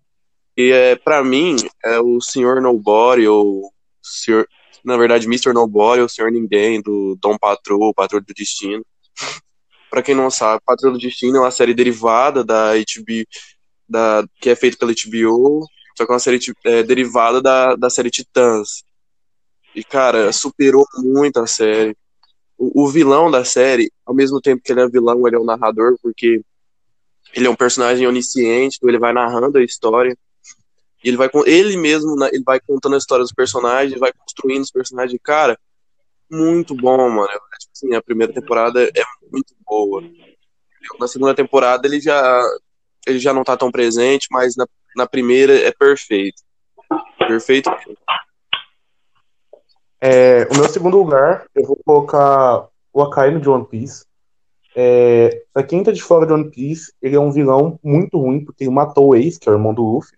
E 0.56 0.72
é, 0.72 0.96
pra 0.96 1.22
mim, 1.22 1.56
é 1.84 2.00
o 2.00 2.20
Sr. 2.20 2.60
Nobody, 2.62 3.28
ou 3.28 3.70
Sr. 4.02 4.46
na 4.84 4.96
verdade, 4.96 5.26
Mr. 5.26 5.52
Nobody, 5.52 6.00
ou 6.00 6.08
Sr. 6.08 6.30
Ninguém, 6.30 6.80
do 6.80 7.16
Dom 7.20 7.36
Patrol, 7.36 7.92
Patrulha 7.92 8.24
do 8.26 8.34
Destino. 8.34 8.84
Pra 9.90 10.02
quem 10.02 10.14
não 10.14 10.30
sabe, 10.30 10.62
Patrulha 10.64 10.94
do 10.94 10.98
Destino 10.98 11.36
é 11.36 11.40
uma 11.40 11.50
série 11.50 11.72
derivada 11.72 12.42
da 12.42 12.74
HBO, 12.74 13.24
da, 13.88 14.26
que 14.40 14.50
é 14.50 14.56
feita 14.56 14.76
pela 14.76 14.92
HBO, 14.92 15.66
só 15.96 16.04
que 16.04 16.12
é 16.12 16.14
uma 16.14 16.18
série 16.18 16.38
é, 16.64 16.82
derivada 16.82 17.40
da, 17.40 17.76
da 17.76 17.88
série 17.88 18.10
Titãs. 18.10 18.82
E, 19.74 19.84
cara, 19.84 20.32
superou 20.32 20.84
muito 20.96 21.38
a 21.38 21.46
série. 21.46 21.96
O, 22.58 22.84
o 22.84 22.88
vilão 22.88 23.30
da 23.30 23.44
série, 23.44 23.90
ao 24.04 24.14
mesmo 24.14 24.40
tempo 24.40 24.62
que 24.62 24.72
ele 24.72 24.80
é 24.80 24.88
vilão, 24.88 25.26
ele 25.26 25.36
é 25.36 25.38
o 25.38 25.44
narrador, 25.44 25.96
porque 26.02 26.42
ele 27.34 27.46
é 27.46 27.50
um 27.50 27.56
personagem 27.56 28.06
onisciente, 28.06 28.76
então 28.76 28.88
ele 28.88 28.98
vai 28.98 29.12
narrando 29.12 29.58
a 29.58 29.64
história. 29.64 30.16
Ele 31.04 31.16
vai 31.16 31.30
ele 31.44 31.76
mesmo, 31.76 32.16
né, 32.16 32.28
ele 32.32 32.42
vai 32.44 32.58
contando 32.60 32.94
a 32.94 32.98
história 32.98 33.22
dos 33.22 33.32
personagens, 33.32 33.98
vai 34.00 34.12
construindo 34.12 34.62
os 34.62 34.70
personagens. 34.70 35.20
Cara, 35.22 35.58
muito 36.30 36.74
bom, 36.74 37.08
mano. 37.08 37.28
Tipo 37.28 37.72
assim, 37.72 37.94
a 37.94 38.02
primeira 38.02 38.32
temporada 38.32 38.82
é 38.82 39.02
muito 39.30 39.54
boa. 39.64 40.02
Na 40.98 41.06
segunda 41.06 41.34
temporada 41.34 41.86
ele 41.86 42.00
já 42.00 42.42
ele 43.06 43.18
já 43.18 43.32
não 43.32 43.44
tá 43.44 43.56
tão 43.56 43.70
presente, 43.70 44.26
mas 44.30 44.56
na, 44.56 44.66
na 44.96 45.06
primeira 45.06 45.54
é 45.54 45.70
perfeito. 45.70 46.42
Perfeito. 47.18 47.70
É, 50.00 50.46
o 50.50 50.56
meu 50.56 50.68
segundo 50.68 50.98
lugar, 50.98 51.46
eu 51.54 51.64
vou 51.64 51.78
colocar 51.84 52.68
o 52.92 53.02
Akainu 53.02 53.40
de 53.40 53.48
One 53.48 53.66
Piece. 53.66 54.04
É, 54.74 55.42
pra 55.52 55.62
quem 55.62 55.82
tá 55.82 55.90
de 55.90 56.02
fora 56.02 56.26
de 56.26 56.32
One 56.32 56.50
Piece, 56.50 56.92
ele 57.00 57.16
é 57.16 57.20
um 57.20 57.32
vilão 57.32 57.78
muito 57.82 58.18
ruim, 58.18 58.44
porque 58.44 58.64
ele 58.64 58.70
matou 58.70 59.08
o 59.08 59.14
Ace, 59.14 59.38
que 59.38 59.48
é 59.48 59.52
o 59.52 59.54
irmão 59.54 59.72
do 59.72 59.82
Luffy. 59.82 60.16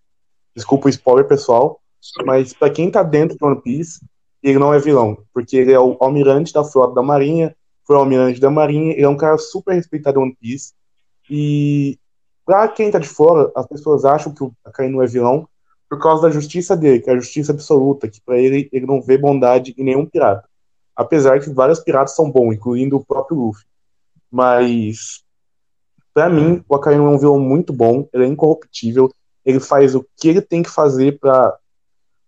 Desculpa 0.54 0.86
o 0.86 0.90
spoiler, 0.90 1.26
pessoal. 1.26 1.80
Mas 2.24 2.52
pra 2.52 2.70
quem 2.70 2.90
tá 2.90 3.02
dentro 3.02 3.36
de 3.36 3.44
One 3.44 3.60
Piece, 3.60 4.00
ele 4.42 4.58
não 4.58 4.72
é 4.72 4.78
vilão, 4.78 5.18
porque 5.32 5.56
ele 5.56 5.72
é 5.72 5.78
o 5.78 5.96
almirante 6.00 6.52
da 6.52 6.64
frota 6.64 6.94
da 6.94 7.02
Marinha, 7.02 7.54
foi 7.86 7.96
o 7.96 7.98
almirante 8.00 8.40
da 8.40 8.50
Marinha, 8.50 8.92
ele 8.92 9.02
é 9.02 9.08
um 9.08 9.16
cara 9.16 9.38
super 9.38 9.74
respeitado 9.74 10.18
em 10.18 10.22
One 10.22 10.36
Piece. 10.40 10.72
E 11.30 11.98
pra 12.44 12.68
quem 12.68 12.90
tá 12.90 12.98
de 12.98 13.08
fora, 13.08 13.50
as 13.54 13.66
pessoas 13.66 14.04
acham 14.04 14.32
que 14.32 14.42
o 14.42 14.52
Akainu 14.64 15.02
é 15.02 15.06
vilão 15.06 15.48
por 15.88 15.98
causa 15.98 16.22
da 16.22 16.30
justiça 16.30 16.76
dele, 16.76 17.00
que 17.00 17.08
é 17.08 17.12
a 17.14 17.18
justiça 17.18 17.52
absoluta, 17.52 18.08
que 18.08 18.20
para 18.20 18.38
ele 18.38 18.68
ele 18.72 18.86
não 18.86 19.00
vê 19.00 19.16
bondade 19.16 19.74
em 19.76 19.84
nenhum 19.84 20.04
pirata. 20.04 20.48
Apesar 20.94 21.40
que 21.40 21.50
vários 21.50 21.80
piratas 21.80 22.14
são 22.14 22.30
bons, 22.30 22.54
incluindo 22.54 22.96
o 22.96 23.04
próprio 23.04 23.38
Luffy. 23.38 23.64
Mas 24.30 25.22
para 26.12 26.28
mim, 26.28 26.62
o 26.68 26.74
Akainu 26.74 27.06
é 27.06 27.10
um 27.10 27.18
vilão 27.18 27.38
muito 27.38 27.72
bom, 27.72 28.08
ele 28.12 28.24
é 28.24 28.26
incorruptível, 28.26 29.08
ele 29.44 29.60
faz 29.60 29.94
o 29.94 30.04
que 30.16 30.28
ele 30.28 30.40
tem 30.40 30.62
que 30.62 30.70
fazer 30.70 31.18
para 31.18 31.56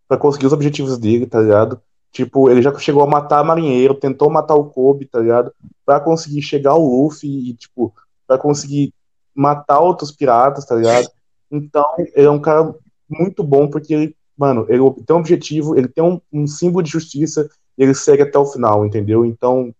para 0.07 0.19
conseguir 0.19 0.47
os 0.47 0.53
objetivos 0.53 0.99
dele, 0.99 1.25
tá 1.25 1.41
ligado? 1.41 1.81
Tipo, 2.11 2.51
ele 2.51 2.61
já 2.61 2.77
chegou 2.79 3.03
a 3.05 3.07
matar 3.07 3.45
marinheiro, 3.45 3.95
tentou 3.95 4.29
matar 4.29 4.57
o 4.57 4.65
Kobe, 4.65 5.07
tá 5.07 5.21
ligado? 5.21 5.53
Pra 5.87 6.01
conseguir 6.01 6.43
chegar 6.43 6.73
ao 6.73 6.85
Luffy 6.85 7.51
e, 7.51 7.55
tipo, 7.55 7.95
pra 8.27 8.37
conseguir 8.37 8.93
matar 9.33 9.79
outros 9.79 10.11
piratas, 10.11 10.65
tá 10.65 10.75
ligado? 10.75 11.09
Então, 11.49 11.85
ele 11.99 12.27
é 12.27 12.31
um 12.31 12.41
cara 12.41 12.75
muito 13.11 13.43
bom 13.43 13.69
porque 13.69 13.93
ele, 13.93 14.17
mano, 14.37 14.65
ele 14.69 14.81
tem 15.05 15.17
um 15.17 15.19
objetivo, 15.19 15.77
ele 15.77 15.89
tem 15.89 16.03
um, 16.03 16.21
um 16.33 16.47
símbolo 16.47 16.83
de 16.83 16.91
justiça 16.91 17.51
e 17.77 17.83
ele 17.83 17.95
segue 17.95 18.23
até 18.23 18.39
o 18.39 18.47
final, 18.47 18.87
entendeu? 18.87 19.25
Então, 19.25 19.75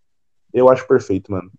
eu 0.53 0.69
acho 0.69 0.87
perfeito, 0.87 1.31
mano. 1.31 1.51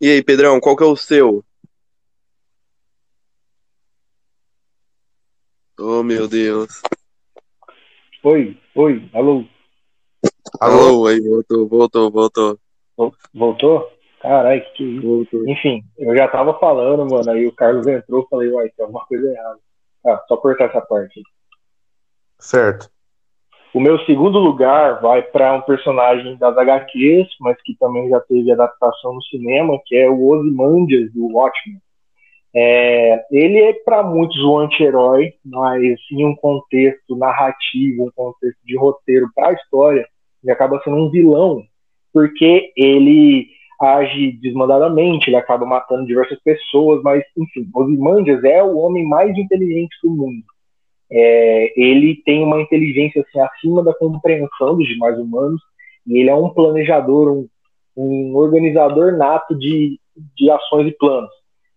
E 0.00 0.08
aí, 0.08 0.22
Pedrão, 0.22 0.60
qual 0.60 0.76
que 0.76 0.84
é 0.84 0.86
o 0.86 0.94
seu? 0.94 1.44
Oh, 5.80 6.02
meu 6.02 6.28
Deus. 6.28 6.82
Oi, 8.22 8.56
oi, 8.74 9.10
alô. 9.12 9.44
Alô, 10.60 11.06
aí, 11.06 11.20
voltou, 11.20 11.68
voltou, 11.68 12.10
voltou. 12.10 12.60
Voltou? 13.34 13.97
Caralho, 14.20 14.62
que 14.74 14.84
isso? 14.84 15.48
Enfim, 15.48 15.82
eu 15.96 16.16
já 16.16 16.26
tava 16.28 16.58
falando, 16.58 17.08
mano, 17.08 17.30
aí 17.30 17.46
o 17.46 17.54
Carlos 17.54 17.86
entrou 17.86 18.22
e 18.22 18.28
falei, 18.28 18.50
uai, 18.50 18.68
tem 18.70 18.84
alguma 18.84 19.04
coisa 19.06 19.30
errada. 19.30 19.58
Ah, 20.06 20.24
só 20.26 20.36
cortar 20.36 20.64
essa 20.64 20.80
parte. 20.80 21.22
Certo. 22.38 22.90
O 23.74 23.80
meu 23.80 23.98
segundo 24.06 24.38
lugar 24.38 25.00
vai 25.00 25.22
para 25.22 25.54
um 25.54 25.60
personagem 25.60 26.36
das 26.36 26.56
HQs, 26.56 27.28
mas 27.40 27.60
que 27.62 27.76
também 27.78 28.08
já 28.08 28.18
teve 28.20 28.50
adaptação 28.50 29.14
no 29.14 29.22
cinema, 29.24 29.78
que 29.84 29.94
é 29.94 30.08
o 30.08 30.26
Ozymandias 30.26 31.12
do 31.12 31.26
Watchmen. 31.26 31.78
É, 32.56 33.24
ele 33.30 33.60
é 33.60 33.72
para 33.74 34.02
muitos 34.02 34.42
um 34.42 34.58
anti-herói, 34.58 35.34
mas 35.44 35.98
em 36.10 36.24
um 36.24 36.34
contexto 36.34 37.14
narrativo, 37.14 38.06
um 38.06 38.10
contexto 38.10 38.58
de 38.64 38.76
roteiro 38.76 39.28
para 39.34 39.50
a 39.50 39.52
história, 39.52 40.08
ele 40.42 40.52
acaba 40.52 40.80
sendo 40.82 40.96
um 40.96 41.10
vilão, 41.10 41.62
porque 42.12 42.72
ele 42.74 43.48
age 43.80 44.32
desmandadamente, 44.40 45.28
ele 45.28 45.36
acaba 45.36 45.64
matando 45.64 46.06
diversas 46.06 46.38
pessoas, 46.42 47.02
mas 47.02 47.22
enfim, 47.36 47.68
Ozymandias 47.74 48.42
é 48.44 48.62
o 48.62 48.76
homem 48.78 49.06
mais 49.06 49.36
inteligente 49.36 49.96
do 50.02 50.10
mundo. 50.10 50.44
É, 51.10 51.72
ele 51.80 52.16
tem 52.24 52.42
uma 52.42 52.60
inteligência 52.60 53.22
assim, 53.22 53.40
acima 53.40 53.82
da 53.82 53.94
compreensão 53.94 54.76
dos 54.76 54.86
demais 54.86 55.18
humanos 55.18 55.60
e 56.06 56.18
ele 56.18 56.30
é 56.30 56.34
um 56.34 56.50
planejador, 56.50 57.30
um, 57.32 57.48
um 57.96 58.36
organizador 58.36 59.16
nato 59.16 59.54
de, 59.54 59.98
de 60.36 60.50
ações 60.50 60.88
e 60.88 60.92
planos. 60.92 61.30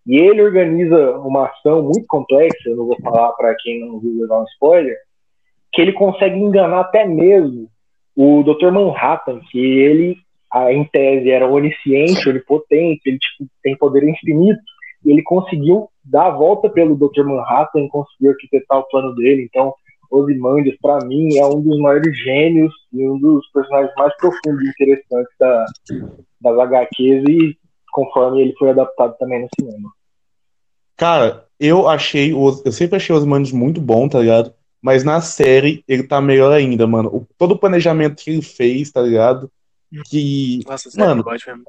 E 0.05 0.17
ele 0.17 0.41
organiza 0.41 1.17
uma 1.19 1.47
ação 1.47 1.83
muito 1.83 2.05
complexa, 2.07 2.69
eu 2.69 2.75
não 2.75 2.87
vou 2.87 2.97
falar 3.01 3.31
para 3.33 3.55
quem 3.55 3.79
não 3.79 3.99
viu 3.99 4.21
levar 4.21 4.41
um 4.41 4.45
spoiler, 4.45 4.97
que 5.71 5.81
ele 5.81 5.93
consegue 5.93 6.37
enganar 6.37 6.81
até 6.81 7.05
mesmo 7.05 7.69
o 8.15 8.43
Dr. 8.43 8.71
Manhattan, 8.71 9.39
que 9.51 9.59
ele, 9.59 10.17
em 10.69 10.83
tese, 10.85 11.29
era 11.29 11.47
onisciente, 11.47 12.27
onipotente, 12.27 13.01
ele 13.05 13.17
tipo, 13.17 13.49
tem 13.63 13.77
poder 13.77 14.03
infinito, 14.03 14.59
e 15.05 15.11
ele 15.11 15.23
conseguiu 15.23 15.89
dar 16.03 16.27
a 16.27 16.31
volta 16.31 16.69
pelo 16.69 16.95
Dr. 16.95 17.23
Manhattan, 17.23 17.87
conseguiu 17.89 18.31
arquitetar 18.31 18.79
o 18.79 18.87
plano 18.87 19.15
dele. 19.15 19.43
Então, 19.49 19.73
Ozymandias, 20.11 20.75
para 20.81 21.05
mim, 21.05 21.37
é 21.37 21.45
um 21.45 21.61
dos 21.61 21.79
maiores 21.79 22.15
gênios 22.19 22.73
e 22.91 23.07
um 23.07 23.17
dos 23.17 23.47
personagens 23.51 23.93
mais 23.97 24.15
profundos 24.17 24.61
e 24.63 24.69
interessantes 24.69 25.33
da, 25.39 25.65
das 26.41 26.59
HQs 26.59 27.23
e 27.29 27.57
conforme 27.91 28.41
ele 28.41 28.53
foi 28.59 28.69
adaptado 28.69 29.15
também 29.17 29.41
no 29.41 29.47
cinema. 29.57 29.89
Cara, 30.97 31.45
eu 31.59 31.87
achei. 31.87 32.31
Eu 32.33 32.71
sempre 32.71 32.97
achei 32.97 33.15
os 33.15 33.25
manos 33.25 33.51
muito 33.51 33.79
bom, 33.81 34.07
tá 34.07 34.19
ligado? 34.19 34.53
Mas 34.81 35.03
na 35.03 35.21
série 35.21 35.83
ele 35.87 36.03
tá 36.03 36.19
melhor 36.19 36.51
ainda, 36.51 36.85
mano. 36.85 37.09
O- 37.09 37.27
todo 37.37 37.53
o 37.53 37.57
planejamento 37.57 38.23
que 38.23 38.31
ele 38.31 38.41
fez, 38.41 38.91
tá 38.91 39.01
ligado? 39.01 39.49
Que. 40.05 40.61
Nossa, 40.65 40.89
Mano, 40.97 41.23
eu 41.27 41.55
mesmo. 41.55 41.63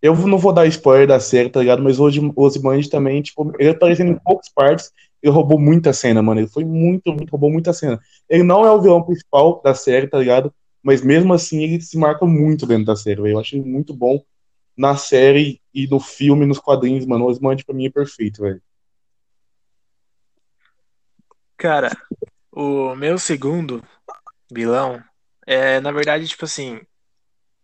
Eu 0.00 0.14
não 0.14 0.38
vou 0.38 0.52
dar 0.52 0.66
spoiler 0.66 1.06
da 1.06 1.18
série, 1.18 1.48
tá 1.48 1.60
ligado? 1.60 1.82
Mas 1.82 1.98
hoje 1.98 2.20
o 2.20 2.32
Ozymandias 2.36 2.88
também, 2.88 3.22
tipo, 3.22 3.52
ele 3.58 3.70
aparecendo 3.70 4.12
em 4.12 4.18
poucas 4.18 4.48
partes, 4.48 4.92
ele 5.22 5.32
roubou 5.32 5.58
muita 5.58 5.92
cena, 5.92 6.22
mano. 6.22 6.40
Ele 6.40 6.48
foi 6.48 6.64
muito, 6.64 7.12
muito, 7.12 7.30
roubou 7.30 7.50
muita 7.50 7.72
cena. 7.72 7.98
Ele 8.28 8.42
não 8.42 8.64
é 8.64 8.70
o 8.70 8.80
vilão 8.80 9.02
principal 9.02 9.60
da 9.64 9.74
série, 9.74 10.06
tá 10.06 10.18
ligado? 10.18 10.54
Mas 10.82 11.02
mesmo 11.02 11.32
assim 11.32 11.64
ele 11.64 11.80
se 11.80 11.98
marca 11.98 12.24
muito 12.24 12.66
dentro 12.66 12.84
da 12.84 12.94
série, 12.94 13.20
velho. 13.20 13.34
Eu 13.34 13.40
achei 13.40 13.60
muito 13.60 13.92
bom 13.92 14.22
na 14.76 14.96
série 14.96 15.60
e 15.74 15.88
no 15.88 15.98
filme, 15.98 16.46
nos 16.46 16.60
quadrinhos, 16.60 17.06
mano. 17.06 17.24
O 17.24 17.28
Ozymandias 17.28 17.64
pra 17.64 17.74
mim 17.74 17.86
é 17.86 17.90
perfeito, 17.90 18.42
velho. 18.42 18.62
Cara, 21.56 21.90
o 22.52 22.94
meu 22.94 23.18
segundo 23.18 23.82
vilão 24.52 25.02
é, 25.46 25.80
na 25.80 25.90
verdade, 25.90 26.28
tipo 26.28 26.44
assim, 26.44 26.80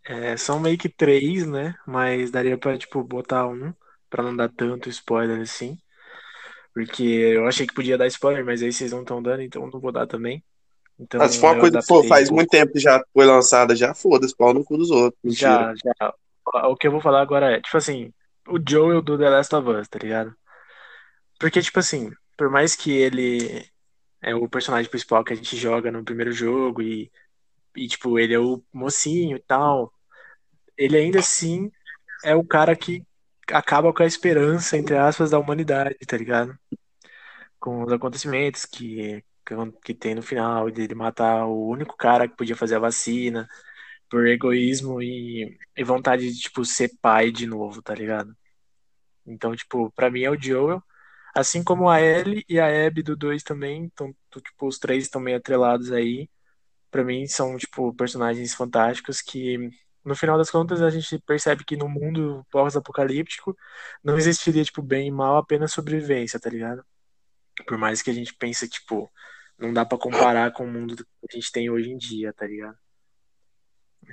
é, 0.05 0.37
são 0.37 0.59
meio 0.59 0.77
que 0.77 0.89
três, 0.89 1.47
né? 1.47 1.75
Mas 1.87 2.31
daria 2.31 2.57
pra, 2.57 2.77
tipo, 2.77 3.03
botar 3.03 3.47
um, 3.47 3.73
pra 4.09 4.23
não 4.23 4.35
dar 4.35 4.49
tanto 4.49 4.89
spoiler 4.89 5.41
assim. 5.41 5.77
Porque 6.73 7.03
eu 7.03 7.47
achei 7.47 7.67
que 7.67 7.73
podia 7.73 7.97
dar 7.97 8.07
spoiler, 8.07 8.43
mas 8.45 8.63
aí 8.63 8.71
vocês 8.71 8.91
não 8.91 9.01
estão 9.01 9.21
dando, 9.21 9.41
então 9.41 9.69
não 9.69 9.79
vou 9.79 9.91
dar 9.91 10.07
também. 10.07 10.43
Então, 10.99 11.21
Ah, 11.21 11.27
se 11.27 11.39
for 11.39 11.47
uma 11.47 11.55
eu 11.55 11.61
coisa 11.61 11.79
que 11.79 11.87
pô, 11.87 12.03
faz 12.03 12.29
muito 12.29 12.49
tempo 12.49 12.71
que 12.71 12.79
já 12.79 13.01
foi 13.13 13.25
lançada, 13.25 13.75
já 13.75 13.93
foda-se, 13.93 14.35
pau 14.35 14.53
no 14.53 14.63
cu 14.63 14.77
dos 14.77 14.89
outros. 14.89 15.19
Mentira. 15.23 15.73
Já, 15.73 15.73
já. 15.75 16.13
O 16.67 16.75
que 16.75 16.87
eu 16.87 16.91
vou 16.91 17.01
falar 17.01 17.21
agora 17.21 17.51
é, 17.51 17.61
tipo 17.61 17.77
assim, 17.77 18.11
o 18.47 18.57
Joel 18.67 19.01
do 19.01 19.17
The 19.17 19.29
Last 19.29 19.55
of 19.55 19.69
Us, 19.69 19.87
tá 19.87 19.99
ligado? 19.99 20.35
Porque, 21.39 21.61
tipo 21.61 21.79
assim, 21.79 22.11
por 22.37 22.49
mais 22.49 22.75
que 22.75 22.91
ele 22.91 23.65
é 24.21 24.35
o 24.35 24.47
personagem 24.47 24.89
principal 24.89 25.23
que 25.23 25.33
a 25.33 25.35
gente 25.35 25.55
joga 25.57 25.91
no 25.91 26.03
primeiro 26.03 26.31
jogo 26.31 26.81
e, 26.81 27.11
e 27.75 27.87
tipo, 27.87 28.19
ele 28.19 28.33
é 28.33 28.39
o 28.39 28.63
mocinho 28.73 29.37
e 29.37 29.41
tal, 29.41 29.93
ele 30.77 30.97
ainda 30.97 31.19
assim 31.19 31.71
é 32.23 32.35
o 32.35 32.43
cara 32.45 32.75
que 32.75 33.05
acaba 33.51 33.93
com 33.93 34.03
a 34.03 34.05
esperança, 34.05 34.77
entre 34.77 34.97
aspas, 34.97 35.31
da 35.31 35.39
humanidade, 35.39 35.97
tá 36.07 36.17
ligado? 36.17 36.57
Com 37.59 37.83
os 37.83 37.91
acontecimentos 37.93 38.65
que, 38.65 39.23
que, 39.83 39.93
tem 39.93 40.15
no 40.15 40.21
final, 40.21 40.69
dele 40.71 40.95
matar 40.95 41.45
o 41.45 41.67
único 41.67 41.95
cara 41.97 42.27
que 42.27 42.35
podia 42.35 42.55
fazer 42.55 42.75
a 42.75 42.79
vacina 42.79 43.47
por 44.09 44.27
egoísmo 44.27 45.01
e, 45.01 45.57
e 45.75 45.83
vontade 45.83 46.31
de, 46.31 46.39
tipo, 46.39 46.65
ser 46.65 46.91
pai 47.01 47.31
de 47.31 47.47
novo, 47.47 47.81
tá 47.81 47.95
ligado? 47.95 48.35
Então, 49.25 49.55
tipo, 49.55 49.91
pra 49.91 50.11
mim 50.11 50.23
é 50.23 50.29
o 50.31 50.41
Joel. 50.41 50.83
Assim 51.35 51.63
como 51.63 51.89
a 51.89 52.01
Ellie 52.01 52.45
e 52.47 52.59
a 52.59 52.87
Abby 52.87 53.03
do 53.03 53.15
2 53.15 53.43
também, 53.43 53.83
então, 53.85 54.13
tipo, 54.31 54.67
os 54.67 54.77
três 54.79 55.03
estão 55.05 55.21
meio 55.21 55.37
atrelados 55.37 55.91
aí. 55.91 56.29
Pra 56.93 57.03
mim 57.03 57.25
são, 57.25 57.57
tipo, 57.57 57.91
personagens 57.95 58.53
fantásticos 58.53 59.19
que, 59.19 59.57
no 60.05 60.15
final 60.15 60.37
das 60.37 60.51
contas, 60.51 60.79
a 60.79 60.91
gente 60.91 61.17
percebe 61.25 61.63
que 61.63 61.75
no 61.75 61.89
mundo 61.89 62.45
pós-apocalíptico 62.51 63.57
não 64.03 64.15
existiria, 64.15 64.63
tipo, 64.63 64.79
bem 64.79 65.07
e 65.07 65.11
mal, 65.11 65.37
apenas 65.37 65.73
sobrevivência, 65.73 66.39
tá 66.39 66.51
ligado? 66.51 66.85
Por 67.65 67.79
mais 67.79 68.03
que 68.03 68.11
a 68.11 68.13
gente 68.13 68.31
pense, 68.35 68.69
tipo, 68.69 69.11
não 69.57 69.73
dá 69.73 69.83
pra 69.83 69.97
comparar 69.97 70.53
com 70.53 70.65
o 70.65 70.71
mundo 70.71 70.95
que 70.95 71.03
a 71.03 71.35
gente 71.35 71.51
tem 71.51 71.67
hoje 71.67 71.89
em 71.89 71.97
dia, 71.97 72.31
tá 72.31 72.45
ligado? 72.45 72.77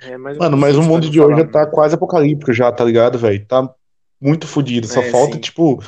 É, 0.01 0.17
Mano, 0.17 0.57
mas 0.57 0.75
o 0.75 0.81
mundo 0.81 1.07
de 1.07 1.21
hoje 1.21 1.39
já 1.39 1.47
tá 1.47 1.67
quase 1.67 1.93
apocalíptico 1.93 2.51
já, 2.51 2.71
tá 2.71 2.83
ligado, 2.83 3.19
velho? 3.19 3.45
Tá 3.45 3.71
muito 4.19 4.47
fodido. 4.47 4.87
Só 4.87 5.01
É, 5.01 5.11
falta, 5.11 5.35
sim. 5.35 5.39
tipo. 5.39 5.83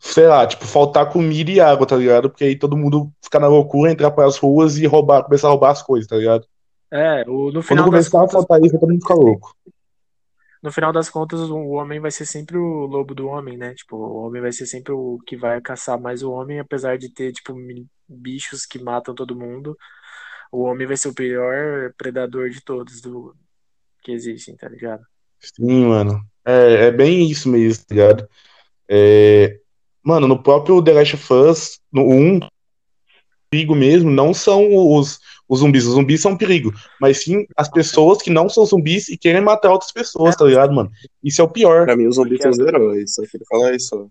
Sei 0.00 0.26
lá, 0.26 0.46
tipo, 0.46 0.64
faltar 0.66 1.10
comida 1.12 1.50
e 1.50 1.60
água, 1.60 1.86
tá 1.86 1.96
ligado? 1.96 2.30
Porque 2.30 2.44
aí 2.44 2.56
todo 2.58 2.76
mundo 2.76 3.12
fica 3.22 3.38
na 3.40 3.48
loucura, 3.48 3.90
entrar 3.92 4.10
pras 4.12 4.36
ruas 4.38 4.76
e 4.78 4.86
roubar, 4.86 5.24
começar 5.24 5.48
a 5.48 5.50
roubar 5.50 5.70
as 5.72 5.82
coisas, 5.82 6.08
tá 6.08 6.16
ligado? 6.16 6.46
É, 6.90 7.22
o, 7.28 7.50
no 7.52 7.62
Quando 7.66 7.82
final 7.82 7.90
das 7.90 8.08
começar 8.08 8.24
a 8.24 8.28
contas, 8.28 8.30
faltar 8.30 8.60
isso, 8.62 8.78
todo 8.78 8.90
mundo 8.90 9.00
fica 9.02 9.14
louco. 9.14 9.54
no 10.62 10.72
final 10.72 10.92
das 10.92 11.08
contas, 11.08 11.40
o 11.40 11.68
homem 11.70 12.00
vai 12.00 12.10
ser 12.10 12.26
sempre 12.26 12.56
o 12.58 12.86
lobo 12.86 13.14
do 13.14 13.28
homem, 13.28 13.56
né? 13.56 13.74
Tipo, 13.74 13.96
o 13.96 14.16
homem 14.26 14.42
vai 14.42 14.52
ser 14.52 14.66
sempre 14.66 14.92
o 14.92 15.18
que 15.26 15.36
vai 15.36 15.60
caçar 15.60 16.00
mais 16.00 16.22
o 16.22 16.32
homem, 16.32 16.58
apesar 16.60 16.98
de 16.98 17.08
ter, 17.12 17.32
tipo, 17.32 17.54
bichos 18.08 18.66
que 18.66 18.78
matam 18.82 19.14
todo 19.14 19.36
mundo. 19.38 19.76
O 20.52 20.62
homem 20.64 20.86
vai 20.86 20.96
ser 20.96 21.08
o 21.08 21.14
pior 21.14 21.92
predador 21.96 22.50
de 22.50 22.62
todos 22.64 23.00
do 23.00 23.36
que 24.02 24.12
existem, 24.12 24.56
tá 24.56 24.68
ligado? 24.68 25.04
Sim, 25.40 25.86
mano. 25.86 26.20
É, 26.44 26.86
é 26.86 26.90
bem 26.90 27.30
isso 27.30 27.48
mesmo, 27.48 27.84
tá 27.86 27.94
ligado? 27.94 28.28
É, 28.88 29.60
Mano, 30.02 30.26
no 30.26 30.42
próprio 30.42 30.82
The 30.82 30.92
Last 30.92 31.14
of 31.16 31.32
Us, 31.32 31.80
no 31.92 32.02
1, 32.02 32.40
perigo 33.50 33.74
mesmo 33.74 34.10
não 34.10 34.32
são 34.32 34.68
os, 34.72 35.18
os 35.48 35.60
zumbis. 35.60 35.86
Os 35.86 35.94
zumbis 35.94 36.20
são 36.20 36.32
um 36.32 36.36
perigo. 36.36 36.72
Mas 37.00 37.22
sim 37.22 37.46
as 37.56 37.68
pessoas 37.68 38.22
que 38.22 38.30
não 38.30 38.48
são 38.48 38.64
zumbis 38.64 39.08
e 39.08 39.16
querem 39.16 39.40
matar 39.40 39.70
outras 39.70 39.92
pessoas, 39.92 40.36
tá 40.36 40.44
ligado, 40.44 40.72
mano? 40.72 40.90
Isso 41.22 41.40
é 41.40 41.44
o 41.44 41.48
pior. 41.48 41.84
Pra 41.84 41.96
mim, 41.96 42.06
os 42.06 42.16
zumbis 42.16 42.40
são 42.40 42.50
os 42.50 42.58
heróis. 42.58 43.14
Só 43.14 43.22
queria 43.22 43.46
falar 43.48 43.74
isso. 43.74 44.10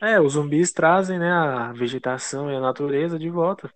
É, 0.00 0.20
os 0.20 0.32
zumbis 0.32 0.72
trazem, 0.72 1.18
né, 1.18 1.30
a 1.30 1.72
vegetação 1.72 2.50
e 2.50 2.56
a 2.56 2.60
natureza 2.60 3.18
de 3.18 3.30
volta. 3.30 3.70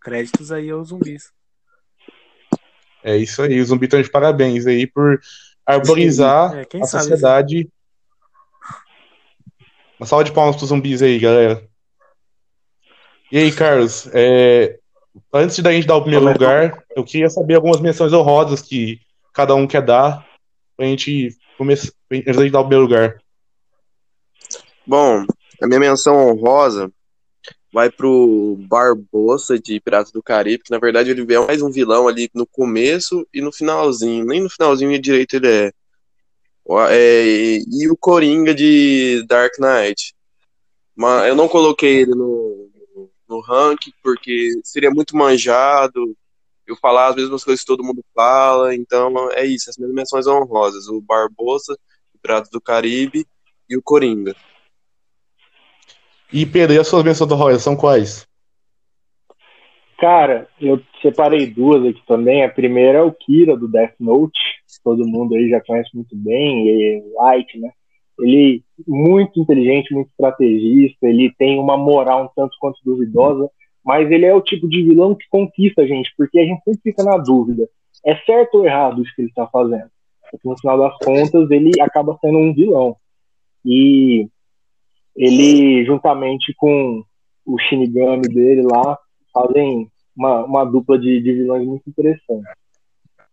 Créditos 0.00 0.52
aí 0.52 0.70
aos 0.70 0.88
zumbis. 0.88 1.32
É 3.02 3.16
isso 3.16 3.42
aí. 3.42 3.60
Os 3.60 3.68
zumbis 3.68 3.86
estão 3.86 4.00
de 4.00 4.10
parabéns 4.10 4.66
aí 4.66 4.86
por 4.86 5.20
arborizar 5.66 6.54
É, 6.54 6.64
quem 6.64 6.82
a 6.82 6.86
sabe, 6.86 7.04
sociedade. 7.04 7.68
Uma 9.98 10.06
salva 10.06 10.24
de 10.24 10.32
palmas 10.32 10.56
pros 10.56 10.68
zumbis 10.68 11.02
aí, 11.02 11.18
galera. 11.18 11.66
E 13.30 13.38
aí, 13.38 13.52
Carlos, 13.52 14.08
é, 14.12 14.78
antes 15.32 15.58
da 15.60 15.72
gente 15.72 15.86
dar 15.86 15.96
o 15.96 16.02
primeiro 16.02 16.24
lugar, 16.24 16.84
eu 16.94 17.04
queria 17.04 17.30
saber 17.30 17.54
algumas 17.54 17.80
menções 17.80 18.12
honrosas 18.12 18.62
que 18.62 19.00
cada 19.32 19.54
um 19.54 19.66
quer 19.66 19.82
dar 19.82 20.24
pra 20.76 20.86
gente 20.86 21.36
começar, 21.56 21.92
antes 22.10 22.36
da 22.36 22.42
gente 22.42 22.52
dar 22.52 22.60
o 22.60 22.64
primeiro 22.68 22.84
lugar. 22.84 23.20
Bom, 24.86 25.24
a 25.60 25.66
minha 25.66 25.80
menção 25.80 26.28
honrosa 26.28 26.92
vai 27.72 27.90
pro 27.90 28.56
Barbossa 28.68 29.58
de 29.58 29.80
Piratas 29.80 30.12
do 30.12 30.22
Caribe, 30.22 30.62
que 30.62 30.70
na 30.70 30.78
verdade 30.78 31.10
ele 31.10 31.34
é 31.34 31.46
mais 31.46 31.60
um 31.60 31.70
vilão 31.70 32.06
ali 32.06 32.30
no 32.32 32.46
começo 32.46 33.26
e 33.34 33.40
no 33.40 33.50
finalzinho. 33.50 34.24
Nem 34.24 34.42
no 34.42 34.48
finalzinho 34.48 34.96
direito 35.00 35.34
ele 35.34 35.48
é. 35.48 35.72
O- 36.64 36.80
é, 36.80 37.58
e 37.58 37.90
o 37.90 37.96
Coringa 37.96 38.54
de 38.54 39.24
Dark 39.26 39.52
Knight. 39.58 40.14
Mas 40.96 41.28
eu 41.28 41.34
não 41.34 41.48
coloquei 41.48 42.02
ele 42.02 42.14
no, 42.14 42.70
no 43.28 43.40
ranking 43.40 43.92
porque 44.02 44.50
seria 44.62 44.90
muito 44.90 45.16
manjado. 45.16 46.16
Eu 46.66 46.76
falar 46.76 47.08
as 47.08 47.16
mesmas 47.16 47.44
coisas 47.44 47.60
que 47.60 47.66
todo 47.66 47.84
mundo 47.84 48.02
fala, 48.14 48.74
então 48.74 49.30
é 49.32 49.44
isso, 49.44 49.68
as 49.68 49.76
minhas 49.76 49.92
menções 49.92 50.26
honrosas, 50.26 50.88
o 50.88 51.00
Barbossa, 51.00 51.74
de 52.14 52.20
Piratas 52.22 52.48
do 52.48 52.60
Caribe 52.60 53.26
e 53.68 53.76
o 53.76 53.82
Coringa. 53.82 54.34
E 56.32 56.46
Pedro, 56.46 56.74
e 56.74 56.78
as 56.78 56.88
suas 56.88 57.04
menções 57.04 57.30
honrosas 57.30 57.62
são 57.62 57.76
quais? 57.76 58.26
Cara, 59.98 60.48
eu 60.60 60.82
separei 61.00 61.46
duas 61.46 61.84
aqui 61.86 62.02
também. 62.06 62.44
A 62.44 62.48
primeira 62.48 62.98
é 62.98 63.02
o 63.02 63.12
Kira 63.12 63.56
do 63.56 63.68
Death 63.68 63.94
Note, 64.00 64.38
todo 64.84 65.06
mundo 65.06 65.34
aí 65.34 65.48
já 65.48 65.60
conhece 65.60 65.90
muito 65.94 66.14
bem, 66.14 66.68
e 66.68 67.02
Light, 67.16 67.58
né? 67.58 67.70
Ele 68.20 68.62
muito 68.86 69.40
inteligente, 69.40 69.92
muito 69.92 70.10
estrategista, 70.10 71.08
ele 71.08 71.32
tem 71.36 71.58
uma 71.58 71.76
moral 71.76 72.26
um 72.26 72.28
tanto 72.36 72.56
quanto 72.60 72.78
duvidosa, 72.84 73.50
mas 73.84 74.10
ele 74.10 74.24
é 74.24 74.34
o 74.34 74.40
tipo 74.40 74.68
de 74.68 74.82
vilão 74.82 75.14
que 75.14 75.26
conquista 75.28 75.82
a 75.82 75.86
gente, 75.86 76.12
porque 76.16 76.38
a 76.38 76.44
gente 76.44 76.62
sempre 76.62 76.80
fica 76.82 77.02
na 77.02 77.16
dúvida, 77.16 77.68
é 78.04 78.14
certo 78.18 78.58
ou 78.58 78.66
errado 78.66 79.02
isso 79.02 79.12
que 79.16 79.22
ele 79.22 79.28
está 79.28 79.46
fazendo? 79.46 79.90
Porque 80.30 80.48
no 80.48 80.58
final 80.58 80.78
das 80.78 80.96
contas 80.98 81.50
ele 81.50 81.70
acaba 81.80 82.18
sendo 82.20 82.38
um 82.38 82.52
vilão. 82.52 82.96
E 83.64 84.28
ele, 85.16 85.84
juntamente 85.84 86.52
com 86.56 87.02
o 87.46 87.58
Shinigami 87.58 88.28
dele 88.28 88.62
lá, 88.62 88.98
fazem 89.32 89.88
uma, 90.16 90.44
uma 90.44 90.64
dupla 90.64 90.98
de, 90.98 91.20
de 91.20 91.32
vilões 91.32 91.66
muito 91.66 91.88
interessante. 91.88 92.48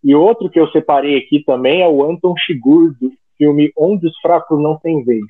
E 0.04 0.16
outro 0.16 0.50
que 0.50 0.60
eu 0.60 0.68
separei 0.72 1.18
aqui 1.18 1.44
também 1.44 1.82
é 1.82 1.88
o 1.88 2.04
Anton 2.04 2.34
Chigurh, 2.38 2.94
do 3.00 3.12
filme 3.38 3.72
Onde 3.78 4.08
os 4.08 4.20
Fracos 4.20 4.62
Não 4.62 4.78
Têm 4.78 5.04
Vez, 5.04 5.24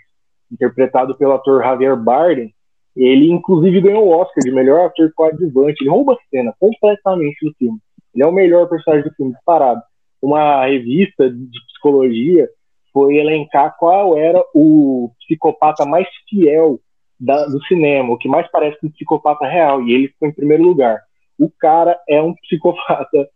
interpretado 0.52 1.18
pelo 1.18 1.34
ator 1.34 1.62
Javier 1.62 1.98
Bardem. 1.98 2.54
Ele, 2.96 3.32
inclusive, 3.32 3.82
ganhou 3.82 4.08
o 4.08 4.12
Oscar 4.12 4.44
de 4.44 4.52
melhor 4.52 4.88
ator 4.88 5.12
coadjuvante. 5.16 5.82
Ele 5.82 5.90
rouba 5.90 6.14
a 6.14 6.30
cena 6.30 6.54
completamente 6.60 7.46
no 7.46 7.54
filme. 7.54 7.80
Ele 8.14 8.24
é 8.24 8.28
o 8.28 8.34
melhor 8.34 8.68
personagem 8.68 9.08
do 9.08 9.16
filme, 9.16 9.34
disparado. 9.34 9.82
Uma 10.22 10.66
revista 10.66 11.30
de 11.30 11.60
psicologia 11.68 12.50
foi 12.94 13.16
elencar 13.16 13.76
qual 13.78 14.18
era 14.18 14.44
o 14.54 15.12
psicopata 15.22 15.86
mais 15.86 16.08
fiel 16.30 16.80
da- 17.18 17.46
do 17.46 17.64
cinema, 17.66 18.14
o 18.14 18.18
que 18.18 18.28
mais 18.28 18.50
parece 18.52 18.78
um 18.84 18.92
psicopata 18.92 19.46
real, 19.46 19.82
e 19.84 19.94
ele 19.94 20.08
ficou 20.10 20.28
em 20.28 20.34
primeiro 20.34 20.64
lugar. 20.64 21.00
O 21.40 21.50
cara 21.50 21.98
é 22.10 22.22
um 22.22 22.34
psicopata 22.34 23.30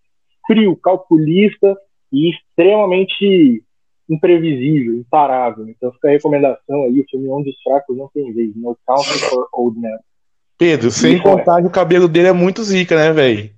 frio, 0.47 0.75
calculista 0.75 1.75
e 2.11 2.29
extremamente 2.29 3.63
imprevisível, 4.09 4.95
imparável. 4.95 5.67
Então 5.67 5.91
fica 5.93 6.09
a 6.09 6.11
recomendação 6.11 6.83
aí, 6.83 6.99
o 6.99 7.05
filme 7.09 7.27
Onde 7.29 7.49
os 7.49 7.61
Fracos 7.61 7.97
Não 7.97 8.09
Tem 8.13 8.31
Vez, 8.33 8.55
No 8.55 8.77
Country 8.85 9.19
for 9.29 9.47
Old 9.53 9.79
Men. 9.79 9.97
Pedro, 10.57 10.89
sem 10.91 11.17
é. 11.17 11.19
contar 11.19 11.61
que 11.61 11.67
o 11.67 11.71
cabelo 11.71 12.07
dele 12.07 12.29
é 12.29 12.33
muito 12.33 12.63
zica, 12.63 12.95
né, 12.95 13.11
velho? 13.11 13.53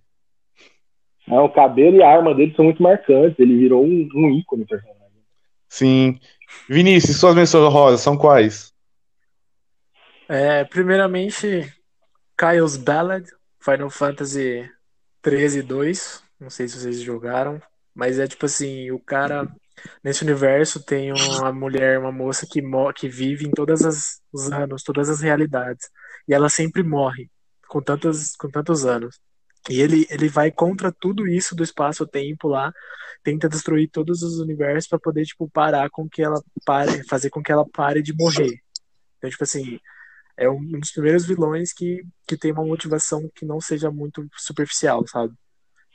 Não, 1.27 1.45
o 1.45 1.49
cabelo 1.49 1.97
e 1.97 2.01
a 2.01 2.09
arma 2.09 2.33
dele 2.33 2.53
são 2.55 2.65
muito 2.65 2.81
marcantes, 2.81 3.37
ele 3.37 3.57
virou 3.57 3.85
um, 3.85 4.07
um 4.15 4.31
ícone 4.31 4.65
personagem. 4.65 4.97
Sim. 5.67 6.19
Vinícius, 6.69 7.19
suas 7.19 7.35
menções 7.35 7.65
honrosas 7.65 8.01
são 8.01 8.17
quais? 8.17 8.73
É, 10.29 10.63
primeiramente, 10.63 11.71
Kyle's 12.37 12.77
Ballad, 12.77 13.25
Final 13.59 13.89
Fantasy 13.89 14.69
13 15.21 15.61
2. 15.61 16.26
Não 16.39 16.49
sei 16.49 16.67
se 16.67 16.79
vocês 16.79 17.01
jogaram, 17.01 17.61
mas 17.95 18.19
é 18.19 18.27
tipo 18.27 18.45
assim, 18.45 18.91
o 18.91 18.99
cara 18.99 19.47
nesse 20.03 20.23
universo 20.23 20.83
tem 20.83 21.11
uma 21.11 21.51
mulher, 21.51 21.99
uma 21.99 22.11
moça 22.11 22.45
que, 22.49 22.61
que 22.95 23.09
vive 23.09 23.47
em 23.47 23.51
todos 23.51 23.83
as- 23.85 24.19
os 24.31 24.51
anos, 24.51 24.83
todas 24.83 25.09
as 25.09 25.21
realidades, 25.21 25.89
e 26.27 26.33
ela 26.33 26.49
sempre 26.49 26.83
morre 26.83 27.29
com 27.67 27.81
tantos, 27.81 28.35
com 28.35 28.49
tantos 28.49 28.85
anos. 28.85 29.19
E 29.69 29.81
ele, 29.81 30.07
ele 30.09 30.29
vai 30.29 30.49
contra 30.51 30.91
tudo 30.91 31.27
isso 31.27 31.53
do 31.55 31.63
espaço-tempo 31.63 32.47
lá, 32.47 32.71
tenta 33.23 33.49
destruir 33.49 33.89
todos 33.89 34.23
os 34.23 34.39
universos 34.39 34.87
para 34.87 34.99
poder 34.99 35.25
tipo 35.25 35.49
parar 35.49 35.89
com 35.89 36.07
que 36.07 36.21
ela 36.21 36.41
pare, 36.63 37.03
fazer 37.07 37.29
com 37.29 37.41
que 37.43 37.51
ela 37.51 37.67
pare 37.67 38.01
de 38.01 38.13
morrer. 38.13 38.61
Então, 39.17 39.29
tipo 39.29 39.43
assim, 39.43 39.79
é 40.37 40.49
um 40.49 40.79
dos 40.79 40.91
primeiros 40.91 41.25
vilões 41.25 41.73
que, 41.73 42.05
que 42.27 42.37
tem 42.37 42.51
uma 42.51 42.63
motivação 42.63 43.29
que 43.35 43.45
não 43.45 43.59
seja 43.59 43.91
muito 43.91 44.25
superficial, 44.37 45.05
sabe? 45.07 45.33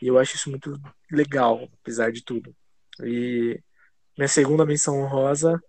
E 0.03 0.09
eu 0.09 0.19
acho 0.19 0.35
isso 0.35 0.51
muito 0.51 0.77
legal, 1.09 1.69
apesar 1.81 2.11
de 2.11 2.25
tudo. 2.25 2.53
E 3.05 3.59
minha 4.19 4.27
segunda 4.27 4.67
menção 4.67 5.01
honrosa, 5.01 5.63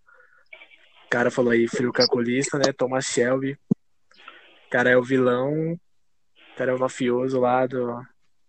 o 1.06 1.10
cara 1.10 1.30
falou 1.30 1.52
aí, 1.52 1.68
frio 1.68 1.94
calculista, 1.94 2.58
né? 2.58 2.74
Thomas 2.76 3.06
Shelby. 3.06 3.54
O 3.72 4.70
cara 4.72 4.90
é 4.90 4.98
o 4.98 5.04
vilão, 5.04 5.74
o 5.74 6.58
cara 6.58 6.72
é 6.72 6.74
o 6.74 6.80
mafioso 6.80 7.40
lá 7.40 7.68
do, 7.68 8.02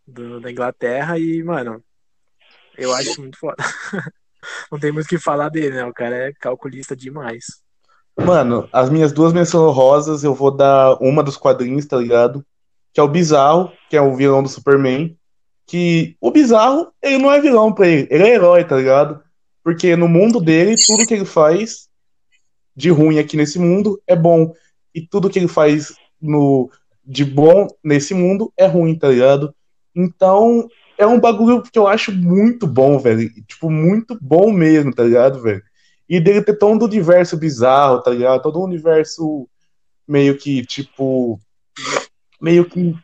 do- 0.06 0.40
da 0.40 0.50
Inglaterra 0.50 1.18
e, 1.18 1.42
mano, 1.42 1.84
eu 2.78 2.94
acho 2.94 3.20
muito 3.20 3.38
foda. 3.38 3.56
Não 4.72 4.78
tem 4.78 4.90
muito 4.90 5.04
o 5.04 5.08
que 5.08 5.18
falar 5.18 5.50
dele, 5.50 5.76
né? 5.76 5.84
O 5.84 5.92
cara 5.92 6.16
é 6.16 6.32
calculista 6.32 6.96
demais. 6.96 7.44
Mano, 8.18 8.68
as 8.72 8.88
minhas 8.88 9.12
duas 9.12 9.34
menções 9.34 9.62
honrosas, 9.68 10.24
eu 10.24 10.34
vou 10.34 10.50
dar 10.50 10.96
uma 11.02 11.22
dos 11.22 11.36
quadrinhos, 11.36 11.84
tá 11.84 11.98
ligado? 11.98 12.42
Que 12.92 13.00
é 13.00 13.02
o 13.02 13.08
Bizarro, 13.08 13.70
que 13.90 13.96
é 13.96 14.00
o 14.00 14.14
vilão 14.16 14.42
do 14.42 14.48
Superman. 14.48 15.14
Que 15.66 16.16
o 16.20 16.30
Bizarro, 16.30 16.92
ele 17.02 17.18
não 17.18 17.32
é 17.32 17.40
vilão 17.40 17.72
pra 17.72 17.88
ele, 17.88 18.06
ele 18.10 18.24
é 18.24 18.34
herói, 18.34 18.64
tá 18.64 18.76
ligado? 18.76 19.22
Porque 19.62 19.96
no 19.96 20.06
mundo 20.06 20.40
dele, 20.40 20.76
tudo 20.86 21.06
que 21.06 21.14
ele 21.14 21.24
faz 21.24 21.88
de 22.76 22.90
ruim 22.90 23.18
aqui 23.18 23.36
nesse 23.36 23.58
mundo 23.58 24.00
é 24.06 24.14
bom. 24.14 24.52
E 24.94 25.00
tudo 25.00 25.30
que 25.30 25.38
ele 25.38 25.48
faz 25.48 25.94
no, 26.20 26.70
de 27.04 27.24
bom 27.24 27.66
nesse 27.82 28.14
mundo 28.14 28.52
é 28.56 28.66
ruim, 28.66 28.98
tá 28.98 29.08
ligado? 29.08 29.54
Então, 29.94 30.68
é 30.98 31.06
um 31.06 31.20
bagulho 31.20 31.62
que 31.62 31.78
eu 31.78 31.86
acho 31.86 32.12
muito 32.12 32.66
bom, 32.66 32.98
velho. 32.98 33.30
Tipo, 33.44 33.70
muito 33.70 34.18
bom 34.20 34.52
mesmo, 34.52 34.94
tá 34.94 35.04
ligado, 35.04 35.42
velho? 35.42 35.62
E 36.08 36.20
dele 36.20 36.42
ter 36.42 36.58
todo 36.58 36.82
um 36.82 36.86
universo 36.86 37.36
bizarro, 37.36 38.02
tá 38.02 38.10
ligado? 38.10 38.42
Todo 38.42 38.60
um 38.60 38.64
universo 38.64 39.48
meio 40.06 40.36
que, 40.36 40.64
tipo. 40.64 41.38
Meio 42.40 42.64
que. 42.64 42.94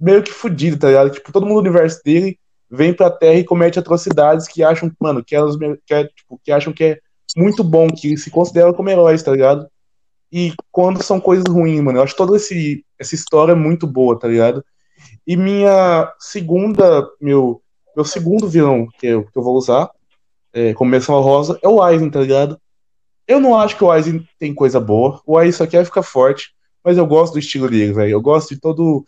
Meio 0.00 0.22
que 0.22 0.32
fudido, 0.32 0.78
tá 0.78 0.88
ligado? 0.88 1.10
Tipo, 1.10 1.32
todo 1.32 1.46
mundo 1.46 1.54
no 1.54 1.60
universo 1.60 2.00
dele 2.04 2.38
vem 2.70 2.92
pra 2.92 3.10
Terra 3.10 3.38
e 3.38 3.44
comete 3.44 3.78
atrocidades 3.78 4.48
que 4.48 4.62
acham, 4.62 4.90
mano, 5.00 5.24
que, 5.24 5.34
elas, 5.34 5.56
que, 5.86 5.94
é, 5.94 6.04
tipo, 6.04 6.40
que 6.42 6.52
acham 6.52 6.72
que 6.72 6.84
é 6.84 6.98
muito 7.36 7.62
bom, 7.62 7.88
que 7.88 8.16
se 8.16 8.30
consideram 8.30 8.72
como 8.72 8.90
heróis, 8.90 9.22
tá 9.22 9.32
ligado? 9.32 9.68
E 10.30 10.52
quando 10.72 11.02
são 11.02 11.20
coisas 11.20 11.44
ruins, 11.48 11.80
mano. 11.80 11.98
Eu 11.98 12.02
acho 12.02 12.16
toda 12.16 12.36
esse, 12.36 12.84
essa 12.98 13.14
história 13.14 13.54
muito 13.54 13.86
boa, 13.86 14.18
tá 14.18 14.26
ligado? 14.28 14.64
E 15.26 15.36
minha 15.36 16.12
segunda, 16.18 17.08
meu, 17.20 17.62
meu 17.94 18.04
segundo 18.04 18.48
vilão 18.48 18.86
que 18.98 19.06
eu, 19.06 19.24
que 19.24 19.38
eu 19.38 19.42
vou 19.42 19.56
usar, 19.56 19.90
é, 20.52 20.74
como 20.74 20.96
rosa, 21.20 21.58
é 21.62 21.68
o 21.68 21.82
Aizen, 21.82 22.10
tá 22.10 22.20
ligado? 22.20 22.60
Eu 23.26 23.40
não 23.40 23.58
acho 23.58 23.76
que 23.76 23.84
o 23.84 23.90
Aizen 23.90 24.26
tem 24.38 24.54
coisa 24.54 24.78
boa. 24.78 25.20
O 25.26 25.38
Aizen 25.38 25.52
só 25.52 25.66
quer 25.66 25.84
ficar 25.84 26.02
forte, 26.02 26.54
mas 26.84 26.98
eu 26.98 27.06
gosto 27.06 27.34
do 27.34 27.38
estilo 27.38 27.68
dele, 27.68 27.92
velho. 27.92 28.10
Eu 28.10 28.20
gosto 28.20 28.54
de 28.54 28.60
todo 28.60 29.04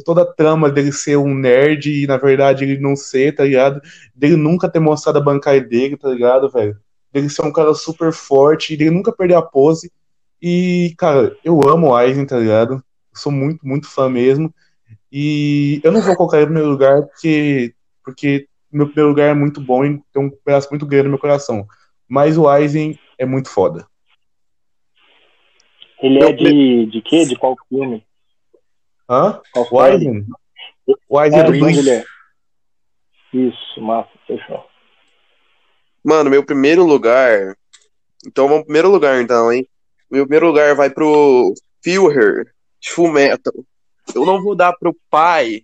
toda 0.00 0.22
a 0.22 0.32
trama 0.32 0.70
dele 0.70 0.92
ser 0.92 1.16
um 1.16 1.34
nerd 1.34 1.90
e 1.90 2.06
na 2.06 2.16
verdade 2.16 2.64
ele 2.64 2.78
não 2.78 2.96
ser, 2.96 3.34
tá 3.34 3.44
ligado? 3.44 3.80
Dele 4.14 4.36
nunca 4.36 4.68
ter 4.68 4.78
mostrado 4.78 5.18
a 5.18 5.22
bancada 5.22 5.60
dele, 5.60 5.96
tá 5.96 6.08
ligado, 6.08 6.48
velho? 6.50 6.76
Dele 7.12 7.28
ser 7.28 7.42
um 7.42 7.52
cara 7.52 7.74
super 7.74 8.12
forte, 8.12 8.76
dele 8.76 8.90
nunca 8.90 9.12
perder 9.12 9.34
a 9.34 9.42
pose. 9.42 9.92
E, 10.40 10.94
cara, 10.96 11.36
eu 11.44 11.60
amo 11.68 11.88
o 11.88 11.94
Aizen, 11.94 12.24
tá 12.24 12.38
ligado? 12.38 12.74
Eu 12.74 12.82
sou 13.14 13.30
muito, 13.30 13.66
muito 13.66 13.88
fã 13.88 14.08
mesmo. 14.08 14.52
E 15.10 15.80
eu 15.84 15.92
não 15.92 16.00
vou 16.00 16.16
colocar 16.16 16.38
ele 16.38 16.46
no 16.46 16.52
primeiro 16.52 16.70
lugar 16.70 17.02
porque, 17.02 17.74
porque 18.02 18.48
meu 18.72 18.86
primeiro 18.86 19.10
lugar 19.10 19.28
é 19.28 19.34
muito 19.34 19.60
bom 19.60 19.84
e 19.84 20.02
tem 20.12 20.22
um 20.22 20.30
pedaço 20.30 20.68
muito 20.70 20.86
grande 20.86 21.04
no 21.04 21.10
meu 21.10 21.18
coração. 21.18 21.66
Mas 22.08 22.38
o 22.38 22.48
Aizen 22.48 22.98
é 23.18 23.26
muito 23.26 23.50
foda. 23.50 23.86
Ele 26.02 26.18
é 26.18 26.32
de, 26.32 26.86
de 26.86 27.02
quê? 27.02 27.24
De 27.24 27.36
qual 27.36 27.54
filme? 27.68 28.04
Hã? 29.12 29.42
Qual 29.52 29.68
o 29.70 29.80
Aizen? 29.80 30.26
O 31.06 31.18
Aizen 31.18 31.40
é, 31.40 31.44
do 31.44 31.52
Blink. 31.52 31.90
É. 31.90 32.04
Isso, 33.34 33.80
massa, 33.82 34.08
fechou. 34.26 34.64
Mano, 36.02 36.30
meu 36.30 36.42
primeiro 36.42 36.82
lugar. 36.84 37.54
Então 38.26 38.48
vamos 38.48 38.62
pro 38.62 38.66
primeiro 38.66 38.88
lugar, 38.88 39.20
então, 39.20 39.52
hein? 39.52 39.68
Meu 40.10 40.24
primeiro 40.24 40.46
lugar 40.46 40.74
vai 40.74 40.88
pro 40.88 41.52
Führer 41.82 42.54
de 42.80 42.90
Fullmetal. 42.90 43.52
Eu 44.14 44.24
não 44.24 44.42
vou 44.42 44.54
dar 44.54 44.72
pro 44.72 44.96
pai, 45.10 45.62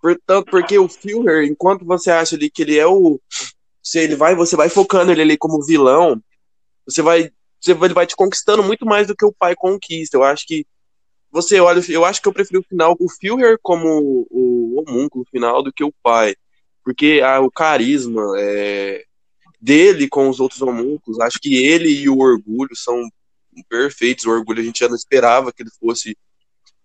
portanto, 0.00 0.50
porque 0.50 0.78
o 0.78 0.88
Führer, 0.88 1.44
enquanto 1.44 1.84
você 1.84 2.10
acha 2.10 2.34
ali 2.34 2.50
que 2.50 2.62
ele 2.62 2.78
é 2.78 2.86
o. 2.86 3.20
Se 3.82 3.98
ele 3.98 4.16
vai, 4.16 4.34
você 4.34 4.56
vai 4.56 4.70
focando 4.70 5.12
ele 5.12 5.20
ali 5.20 5.36
como 5.36 5.64
vilão, 5.64 6.18
você 6.86 7.02
vai. 7.02 7.30
Você, 7.60 7.72
ele 7.72 7.94
vai 7.94 8.06
te 8.06 8.16
conquistando 8.16 8.62
muito 8.62 8.86
mais 8.86 9.06
do 9.06 9.14
que 9.14 9.24
o 9.24 9.32
pai 9.32 9.54
conquista. 9.54 10.16
Eu 10.16 10.24
acho 10.24 10.46
que. 10.46 10.66
Você 11.34 11.58
olha, 11.58 11.82
eu 11.88 12.04
acho 12.04 12.22
que 12.22 12.28
eu 12.28 12.32
prefiro 12.32 12.60
o 12.60 12.62
final 12.62 12.94
o 12.96 13.10
Führer 13.10 13.58
como 13.60 14.24
o 14.30 14.80
homúnculo 14.80 15.26
final 15.32 15.64
do 15.64 15.72
que 15.72 15.82
o 15.82 15.92
pai. 16.00 16.36
Porque 16.84 17.20
ah, 17.24 17.40
o 17.40 17.50
carisma 17.50 18.22
é, 18.38 19.02
dele 19.60 20.08
com 20.08 20.28
os 20.28 20.38
outros 20.38 20.62
homúnculos, 20.62 21.18
acho 21.18 21.40
que 21.42 21.56
ele 21.66 21.88
e 21.88 22.08
o 22.08 22.18
orgulho 22.18 22.76
são 22.76 23.02
perfeitos. 23.68 24.24
O 24.24 24.30
orgulho 24.30 24.60
a 24.60 24.64
gente 24.64 24.78
já 24.78 24.88
não 24.88 24.94
esperava 24.94 25.52
que 25.52 25.64
ele 25.64 25.70
fosse 25.80 26.16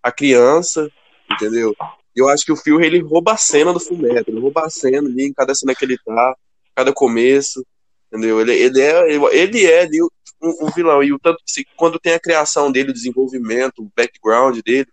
a 0.02 0.10
criança, 0.10 0.90
entendeu? 1.30 1.72
Eu 2.16 2.28
acho 2.28 2.44
que 2.44 2.50
o 2.50 2.56
Phil 2.56 2.80
ele 2.80 3.00
rouba 3.00 3.34
a 3.34 3.36
cena 3.36 3.72
do 3.72 3.78
Fullmetal, 3.78 4.24
ele 4.26 4.40
rouba 4.40 4.66
a 4.66 4.70
cena 4.70 5.08
ali 5.08 5.26
em 5.26 5.32
cada 5.32 5.54
cena 5.54 5.76
que 5.76 5.84
ele 5.84 5.96
tá, 6.04 6.34
cada 6.74 6.92
começo, 6.92 7.64
entendeu? 8.10 8.40
Ele, 8.40 8.52
ele 8.52 8.80
é 8.80 9.12
ele 9.32 9.66
é 9.66 9.82
ali 9.82 10.02
um, 10.02 10.08
um 10.42 10.70
vilão 10.74 11.02
e 11.02 11.12
o 11.12 11.18
tanto 11.18 11.38
que 11.46 11.64
quando 11.76 11.98
tem 11.98 12.14
a 12.14 12.20
criação 12.20 12.72
dele, 12.72 12.90
o 12.90 12.94
desenvolvimento, 12.94 13.82
o 13.82 13.92
background 13.96 14.58
dele, 14.64 14.88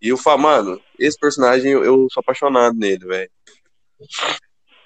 e 0.00 0.08
eu 0.08 0.16
falo, 0.16 0.42
mano, 0.42 0.80
esse 0.98 1.18
personagem 1.18 1.72
eu, 1.72 1.84
eu 1.84 2.06
sou 2.10 2.20
apaixonado 2.20 2.76
nele, 2.76 3.06
velho. 3.06 3.30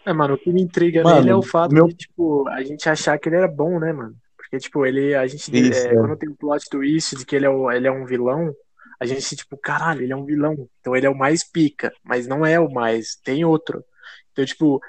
É, 0.06 0.12
mano, 0.12 0.34
o 0.34 0.38
que 0.38 0.52
me 0.52 0.62
intriga 0.62 1.02
mano, 1.02 1.16
nele 1.16 1.30
é 1.30 1.34
o 1.34 1.42
fato 1.42 1.72
meu... 1.72 1.86
de, 1.88 1.94
tipo, 1.94 2.48
a 2.48 2.62
gente 2.62 2.88
achar 2.88 3.18
que 3.18 3.28
ele 3.28 3.36
era 3.36 3.48
bom, 3.48 3.78
né, 3.78 3.92
mano? 3.92 4.14
Porque, 4.36 4.58
tipo, 4.58 4.86
ele, 4.86 5.14
a 5.14 5.26
gente, 5.26 5.50
Isso, 5.52 5.86
é, 5.86 5.92
é. 5.92 5.94
quando 5.94 6.16
tem 6.16 6.28
o 6.28 6.36
plot 6.36 6.64
twist 6.70 7.16
de 7.16 7.26
que 7.26 7.36
ele 7.36 7.46
é, 7.46 7.50
o, 7.50 7.70
ele 7.70 7.86
é 7.86 7.92
um 7.92 8.06
vilão, 8.06 8.54
a 9.00 9.04
gente, 9.04 9.36
tipo, 9.36 9.56
caralho, 9.58 10.02
ele 10.02 10.12
é 10.12 10.16
um 10.16 10.24
vilão. 10.24 10.68
Então 10.80 10.96
ele 10.96 11.06
é 11.06 11.10
o 11.10 11.18
mais 11.18 11.44
pica, 11.44 11.92
mas 12.02 12.26
não 12.26 12.46
é 12.46 12.58
o 12.58 12.70
mais, 12.70 13.16
tem 13.16 13.44
outro. 13.44 13.84
Então, 14.32 14.44
tipo, 14.44 14.80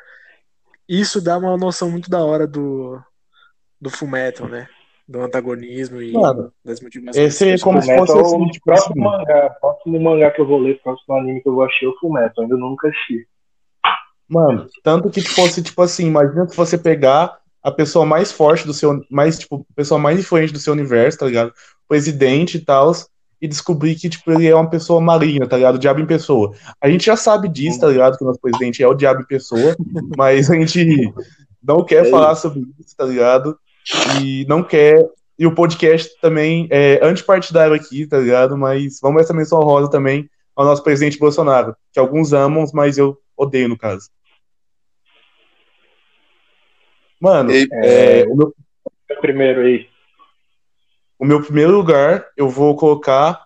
isso 0.89 1.21
dá 1.21 1.37
uma 1.37 1.55
noção 1.55 1.91
muito 1.91 2.09
da 2.09 2.23
hora 2.23 2.47
do, 2.47 2.99
do 3.79 3.89
Fullmetal, 3.91 4.47
né? 4.47 4.67
Do 5.07 5.21
antagonismo 5.21 6.01
e 6.01 6.11
Mano, 6.13 6.51
das 6.65 6.81
motivações. 6.81 7.17
Esse 7.17 7.49
é 7.49 7.57
como 7.59 7.81
se 7.81 7.95
fosse 7.95 8.17
assim, 8.17 8.43
o 8.43 8.51
tipo, 8.51 8.65
próximo 8.65 9.09
assim. 9.09 9.17
mangá, 9.17 9.49
próximo 9.61 10.01
mangá 10.01 10.31
que 10.31 10.41
eu 10.41 10.47
vou 10.47 10.59
ler, 10.59 10.81
próximo 10.81 11.15
anime 11.15 11.41
que 11.41 11.49
eu 11.49 11.53
vou 11.53 11.63
assistir 11.63 11.85
é 11.85 11.89
o 11.89 11.97
Fullmetal, 11.99 12.43
ainda 12.43 12.57
nunca 12.57 12.87
assisti. 12.87 13.27
Mano, 14.27 14.67
tanto 14.83 15.09
que 15.09 15.21
fosse, 15.21 15.61
tipo 15.63 15.81
assim, 15.81 16.07
imagina 16.07 16.47
se 16.47 16.55
você 16.55 16.77
pegar 16.77 17.39
a 17.63 17.71
pessoa 17.71 18.05
mais 18.05 18.31
forte 18.31 18.65
do 18.65 18.73
seu, 18.73 19.03
mais, 19.09 19.39
tipo, 19.39 19.65
a 19.71 19.73
pessoa 19.75 19.99
mais 19.99 20.19
influente 20.19 20.53
do 20.53 20.59
seu 20.59 20.73
universo, 20.73 21.19
tá 21.19 21.25
ligado? 21.25 21.53
Presidente 21.87 22.57
e 22.57 22.61
tal, 22.61 22.91
e 23.41 23.47
descobrir 23.47 23.95
que, 23.95 24.09
tipo, 24.09 24.31
ele 24.31 24.47
é 24.47 24.55
uma 24.55 24.69
pessoa 24.69 24.99
maligna, 24.99 25.47
tá 25.47 25.55
ligado? 25.55 25.75
O 25.75 25.79
diabo 25.79 25.99
em 25.99 26.05
pessoa. 26.05 26.53
A 26.81 26.89
gente 26.89 27.05
já 27.05 27.15
sabe 27.15 27.47
disso, 27.47 27.79
tá 27.79 27.87
ligado? 27.87 28.17
Que 28.17 28.23
o 28.23 28.27
nosso 28.27 28.39
presidente 28.39 28.83
é 28.83 28.87
o 28.87 28.93
diabo 28.93 29.21
em 29.21 29.25
pessoa, 29.25 29.75
mas 30.17 30.49
a 30.49 30.55
gente 30.55 31.13
não 31.63 31.83
quer 31.83 32.05
é 32.05 32.09
falar 32.09 32.35
sobre 32.35 32.65
isso, 32.79 32.95
tá 32.95 33.05
ligado? 33.05 33.57
E 34.21 34.45
não 34.47 34.63
quer. 34.63 35.07
E 35.37 35.47
o 35.47 35.55
podcast 35.55 36.19
também 36.19 36.67
é 36.69 36.99
antipartidário 37.01 37.73
aqui, 37.73 38.05
tá 38.05 38.17
ligado? 38.17 38.57
Mas 38.57 38.99
vamos 39.01 39.21
essa 39.21 39.33
menção 39.33 39.59
rosa 39.61 39.89
também 39.89 40.29
ao 40.55 40.65
nosso 40.65 40.83
presidente 40.83 41.17
Bolsonaro, 41.17 41.73
que 41.93 41.99
alguns 41.99 42.33
amam, 42.33 42.65
mas 42.73 42.97
eu 42.97 43.17
odeio 43.37 43.69
no 43.69 43.77
caso. 43.77 44.09
Mano, 47.19 47.51
é, 47.51 48.25
o 48.29 48.35
meu... 48.35 48.53
primeiro 49.21 49.61
aí. 49.61 49.88
O 51.19 51.25
meu 51.25 51.41
primeiro 51.41 51.73
lugar, 51.73 52.25
eu 52.37 52.49
vou 52.49 52.77
colocar 52.77 53.43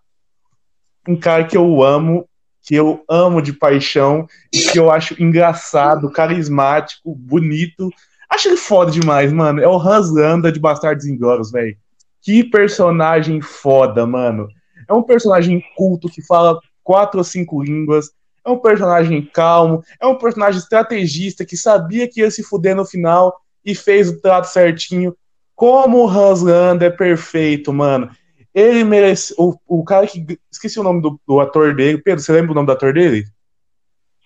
um 1.08 1.20
cara 1.20 1.44
que 1.44 1.58
eu 1.58 1.82
amo, 1.82 2.30
que 2.62 2.76
eu 2.76 3.04
amo 3.10 3.42
de 3.42 3.52
paixão 3.52 4.28
e 4.54 4.60
que 4.60 4.80
eu 4.80 4.92
acho 4.92 5.22
engraçado, 5.22 6.12
carismático, 6.12 7.16
bonito. 7.16 7.90
Acho 8.30 8.50
ele 8.50 8.58
foda 8.58 8.92
demais, 8.92 9.34
mano. 9.34 9.60
É 9.60 9.68
o 9.68 9.76
Hans 9.76 10.12
Landa 10.12 10.52
de 10.52 10.60
Bastardos 10.60 11.08
Inglórios, 11.08 11.52
velho. 11.52 11.76
Que 12.22 12.44
personagem 12.44 13.42
foda, 13.42 14.06
mano. 14.06 14.48
É 14.88 14.94
um 14.94 15.02
personagem 15.02 15.64
culto 15.76 16.08
que 16.08 16.22
fala 16.22 16.60
quatro 16.84 17.18
ou 17.18 17.24
cinco 17.24 17.64
línguas. 17.64 18.12
É 18.46 18.50
um 18.52 18.60
personagem 18.60 19.28
calmo. 19.34 19.84
É 20.00 20.06
um 20.06 20.18
personagem 20.18 20.60
estrategista 20.60 21.44
que 21.44 21.58
sabia 21.58 22.08
que 22.08 22.22
ia 22.22 22.30
se 22.30 22.44
fuder 22.44 22.76
no 22.76 22.86
final 22.86 23.36
e 23.66 23.74
fez 23.74 24.10
o 24.10 24.22
trato 24.22 24.46
certinho. 24.46 25.16
Como 25.56 26.04
o 26.04 26.10
Hans 26.10 26.42
Landa 26.42 26.86
é 26.86 26.90
perfeito, 26.90 27.72
mano. 27.72 28.10
Ele 28.54 28.84
merece. 28.84 29.34
O, 29.38 29.56
o 29.68 29.84
cara 29.84 30.06
que. 30.06 30.40
Esqueci 30.52 30.80
o 30.80 30.84
nome 30.84 31.02
do, 31.02 31.20
do 31.28 31.40
ator 31.40 31.76
dele. 31.76 31.98
Pedro, 31.98 32.24
você 32.24 32.32
lembra 32.32 32.52
o 32.52 32.56
nome 32.56 32.68
do 32.68 32.72
ator 32.72 32.94
dele? 32.94 33.26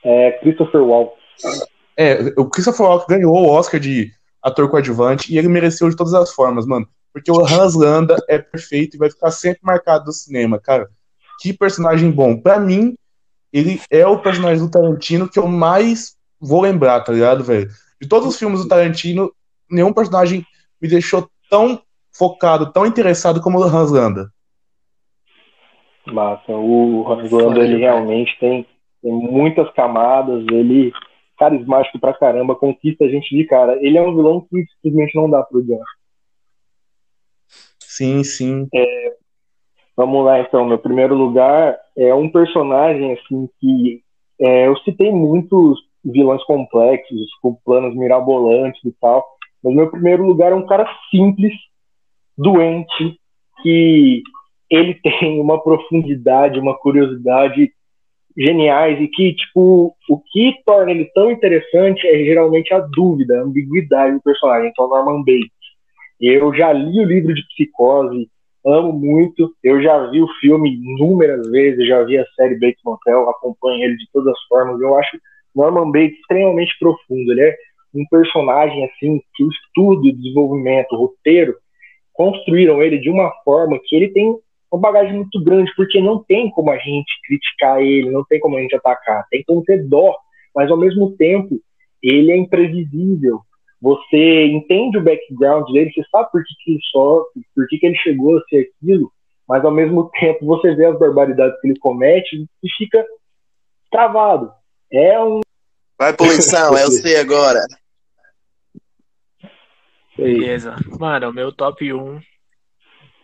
É 0.04 0.32
Christopher 0.40 0.84
Walken. 0.84 1.18
É, 1.98 2.34
o 2.38 2.46
Christopher 2.46 2.86
Walken 2.86 3.18
ganhou 3.18 3.36
o 3.36 3.50
Oscar 3.50 3.80
de 3.80 4.12
ator 4.42 4.70
coadjuvante 4.70 5.34
e 5.34 5.38
ele 5.38 5.48
mereceu 5.48 5.90
de 5.90 5.96
todas 5.96 6.13
as 6.13 6.32
formas, 6.32 6.66
mano. 6.66 6.88
Porque 7.12 7.32
o 7.32 7.46
Hans 7.46 7.74
Landa 7.74 8.16
é 8.30 8.38
perfeito 8.38 8.96
e 8.96 9.00
vai 9.00 9.10
ficar 9.10 9.32
sempre 9.32 9.62
marcado 9.63 10.06
no 10.06 10.12
cinema, 10.12 10.60
cara. 10.60 10.88
Que 11.42 11.52
personagem 11.52 12.12
bom. 12.12 12.40
Pra 12.40 12.60
mim, 12.60 12.96
ele 13.52 13.82
é 13.90 14.06
o 14.06 14.22
personagem 14.22 14.63
do 14.63 14.70
Tarantino 14.70 15.28
que 15.28 15.40
eu 15.40 15.48
mais 15.48 16.16
vou 16.40 16.62
lembrar, 16.62 17.02
tá 17.02 17.12
ligado, 17.12 17.44
velho? 17.44 17.70
De 18.00 18.08
todos 18.08 18.28
os 18.28 18.38
filmes 18.38 18.62
do 18.62 18.68
Tarantino, 18.68 19.32
nenhum 19.70 19.92
personagem 19.92 20.46
me 20.82 20.88
deixou 20.88 21.30
tão 21.50 21.82
focado, 22.12 22.72
tão 22.72 22.86
interessado 22.86 23.42
como 23.42 23.60
o 23.60 23.63
Hans 23.63 23.92
Landa. 23.92 24.30
Massa, 26.06 26.52
o 26.52 27.06
Hans 27.12 27.32
Landa 27.32 27.60
ele 27.60 27.78
realmente 27.78 28.38
tem, 28.40 28.66
tem 29.02 29.12
muitas 29.12 29.70
camadas, 29.74 30.46
ele 30.52 30.92
carismático 31.38 32.00
pra 32.00 32.13
caramba, 32.13 32.56
conquista 32.56 33.06
a 33.06 33.10
gente 33.10 33.36
de 33.36 33.46
cara. 33.46 33.78
Ele 33.82 33.98
é 33.98 34.02
um 34.02 34.16
vilão 34.16 34.42
que 34.42 34.66
simplesmente 34.82 35.16
não 35.16 35.30
dá 35.30 35.44
pro 35.44 35.60
odiar. 35.60 35.86
Sim, 37.80 38.24
sim. 38.24 38.68
É, 38.74 39.13
vamos 39.96 40.26
lá 40.26 40.40
então, 40.40 40.66
meu 40.66 40.80
primeiro 40.80 41.16
lugar 41.16 41.78
é 41.96 42.13
um 42.13 42.30
personagem 42.30 43.13
assim 43.13 43.50
que 43.60 44.02
é, 44.40 44.68
eu 44.68 44.78
citei 44.80 45.12
muitos 45.12 45.80
vilões 46.04 46.44
complexos, 46.46 47.30
com 47.42 47.56
planos 47.66 47.96
mirabolantes 47.96 48.84
e 48.84 48.92
tal, 49.00 49.37
mas 49.63 49.76
meu 49.76 49.89
primeiro 49.89 50.26
lugar 50.26 50.52
é 50.52 50.56
um 50.56 50.65
cara 50.65 50.88
simples, 51.10 51.54
doente, 52.38 53.20
que 53.62 54.22
ele 54.70 54.93
tem 55.02 55.39
uma 55.39 55.62
profundidade, 55.62 56.60
uma 56.60 56.78
curiosidade 56.78 57.72
geniais 58.38 59.02
e 59.02 59.08
que, 59.08 59.34
tipo, 59.34 59.96
o 60.08 60.20
que 60.32 60.54
torna 60.63 60.91
ele 60.91 61.06
tão 61.06 61.32
interessante 61.32 62.06
é 62.08 62.24
geralmente 62.24 62.72
a 62.72 62.80
dúvida, 62.80 63.39
a 63.39 63.43
ambiguidade 63.43 64.15
do 64.15 64.22
personagem, 64.22 64.70
então 64.70 64.88
Norman 64.88 65.24
Bates. 65.24 65.52
Eu 66.22 66.54
já 66.54 66.72
li 66.72 67.00
o 67.00 67.08
livro 67.08 67.34
de 67.34 67.43
Psicose, 67.48 68.30
amo 68.65 68.93
muito, 68.93 69.52
eu 69.63 69.82
já 69.82 70.06
vi 70.08 70.22
o 70.22 70.28
filme 70.39 70.76
inúmeras 70.76 71.50
vezes, 71.50 71.88
já 71.88 72.04
vi 72.04 72.17
a 72.17 72.26
série 72.36 72.60
Bates 72.60 72.82
Motel, 72.86 73.30
acompanho 73.30 73.84
ele 73.84 73.98
de 73.98 74.08
todas 74.12 74.32
as 74.32 74.48
formas, 74.48 74.80
eu 74.80 74.96
acho 74.98 75.17
Norman 75.56 75.91
Bates 75.91 76.20
extremamente 76.20 76.78
profundo. 76.80 77.32
Ele 77.32 77.41
é 77.41 77.56
um 77.98 78.06
personagem 78.10 78.86
assim 78.86 79.22
que 79.36 79.44
o 79.44 79.50
estudo, 79.50 80.14
desenvolvimento, 80.14 80.94
o 80.94 81.00
roteiro 81.00 81.56
construíram 82.14 82.82
ele 82.82 82.98
de 82.98 83.10
uma 83.10 83.32
forma 83.44 83.80
que 83.84 83.96
ele 83.96 84.10
tem 84.10 84.36
uma 84.72 84.82
bagagem 84.82 85.16
muito 85.16 85.42
grande, 85.44 85.72
porque 85.76 86.02
não 86.02 86.24
tem 86.24 86.50
como 86.52 86.72
a 86.72 86.78
gente 86.78 87.12
criticar 87.26 87.82
ele, 87.82 88.10
não 88.10 88.24
tem 88.26 88.40
como 88.40 88.58
a 88.58 88.62
gente 88.62 88.76
atacar, 88.76 89.26
tem 89.30 89.44
como 89.46 89.64
ter 89.64 89.88
dó, 89.88 90.16
mas 90.54 90.70
ao 90.70 90.78
mesmo 90.78 91.16
tempo 91.16 91.60
ele 92.02 92.32
é 92.32 92.38
imprevisível. 92.38 93.40
Você 93.82 94.46
entende 94.46 94.98
o 94.98 95.04
background 95.04 95.72
dele, 95.72 95.92
você 95.94 96.04
sabe 96.12 96.32
por 96.32 96.44
que, 96.44 96.54
que 96.64 96.72
ele 96.72 96.80
sofre, 96.92 97.42
por 97.56 97.68
que, 97.68 97.78
que 97.78 97.86
ele 97.86 97.98
chegou 97.98 98.38
a 98.38 98.42
ser 98.50 98.70
aquilo, 98.82 99.12
mas 99.48 99.64
ao 99.64 99.72
mesmo 99.72 100.10
tempo 100.20 100.46
você 100.46 100.76
vê 100.76 100.86
as 100.86 101.00
barbaridades 101.00 101.60
que 101.62 101.68
ele 101.68 101.80
comete 101.80 102.46
e 102.64 102.70
fica 102.78 103.06
travado. 103.92 104.52
É 104.92 105.20
um. 105.22 105.42
Vai, 105.98 106.14
poluição, 106.14 106.78
é 106.78 106.86
o 106.86 106.92
C 106.92 107.16
agora. 107.18 107.62
Beleza. 110.17 110.75
Mano, 110.99 111.30
o 111.30 111.34
meu 111.34 111.51
top 111.51 111.93
1 111.93 112.19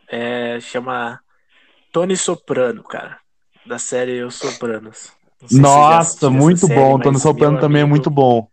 é, 0.08 0.60
chama 0.60 1.19
Tony 1.91 2.15
Soprano, 2.15 2.84
cara. 2.84 3.19
Da 3.65 3.79
série 3.79 4.23
Os 4.23 4.36
Sopranos. 4.36 5.12
Nossa, 5.51 6.29
muito 6.29 6.67
série, 6.67 6.79
bom. 6.79 6.99
Tony 6.99 7.19
Soprano 7.19 7.60
também 7.60 7.79
é 7.79 7.84
amigo, 7.84 7.95
muito 7.95 8.10
bom. 8.10 8.47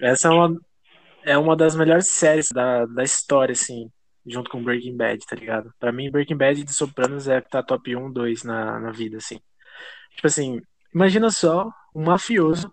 Essa 0.00 0.28
é 0.28 0.30
uma, 0.30 0.60
é 1.24 1.38
uma 1.38 1.56
das 1.56 1.74
melhores 1.74 2.08
séries 2.08 2.50
da, 2.50 2.84
da 2.86 3.02
história, 3.02 3.52
assim, 3.52 3.90
junto 4.26 4.50
com 4.50 4.62
Breaking 4.62 4.96
Bad, 4.96 5.24
tá 5.26 5.34
ligado? 5.34 5.72
Pra 5.78 5.90
mim, 5.90 6.10
Breaking 6.10 6.36
Bad 6.36 6.62
de 6.62 6.72
Sopranos 6.72 7.28
é 7.28 7.38
a 7.38 7.42
que 7.42 7.50
tá 7.50 7.62
top 7.62 7.96
1, 7.96 8.12
2 8.12 8.44
na, 8.44 8.78
na 8.78 8.92
vida, 8.92 9.16
assim. 9.16 9.40
Tipo 10.14 10.26
assim, 10.26 10.60
imagina 10.94 11.30
só 11.30 11.70
um 11.94 12.04
mafioso 12.04 12.72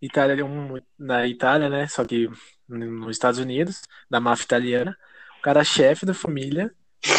Itália, 0.00 0.44
um, 0.44 0.80
na 0.98 1.26
Itália, 1.26 1.68
né? 1.68 1.86
Só 1.86 2.04
que 2.04 2.28
nos 2.72 3.16
Estados 3.16 3.38
Unidos, 3.40 3.82
da 4.10 4.20
máfia 4.20 4.44
italiana. 4.44 4.96
O 5.38 5.42
cara 5.42 5.60
é 5.60 5.64
chefe 5.64 6.06
da 6.06 6.14
família, 6.14 6.72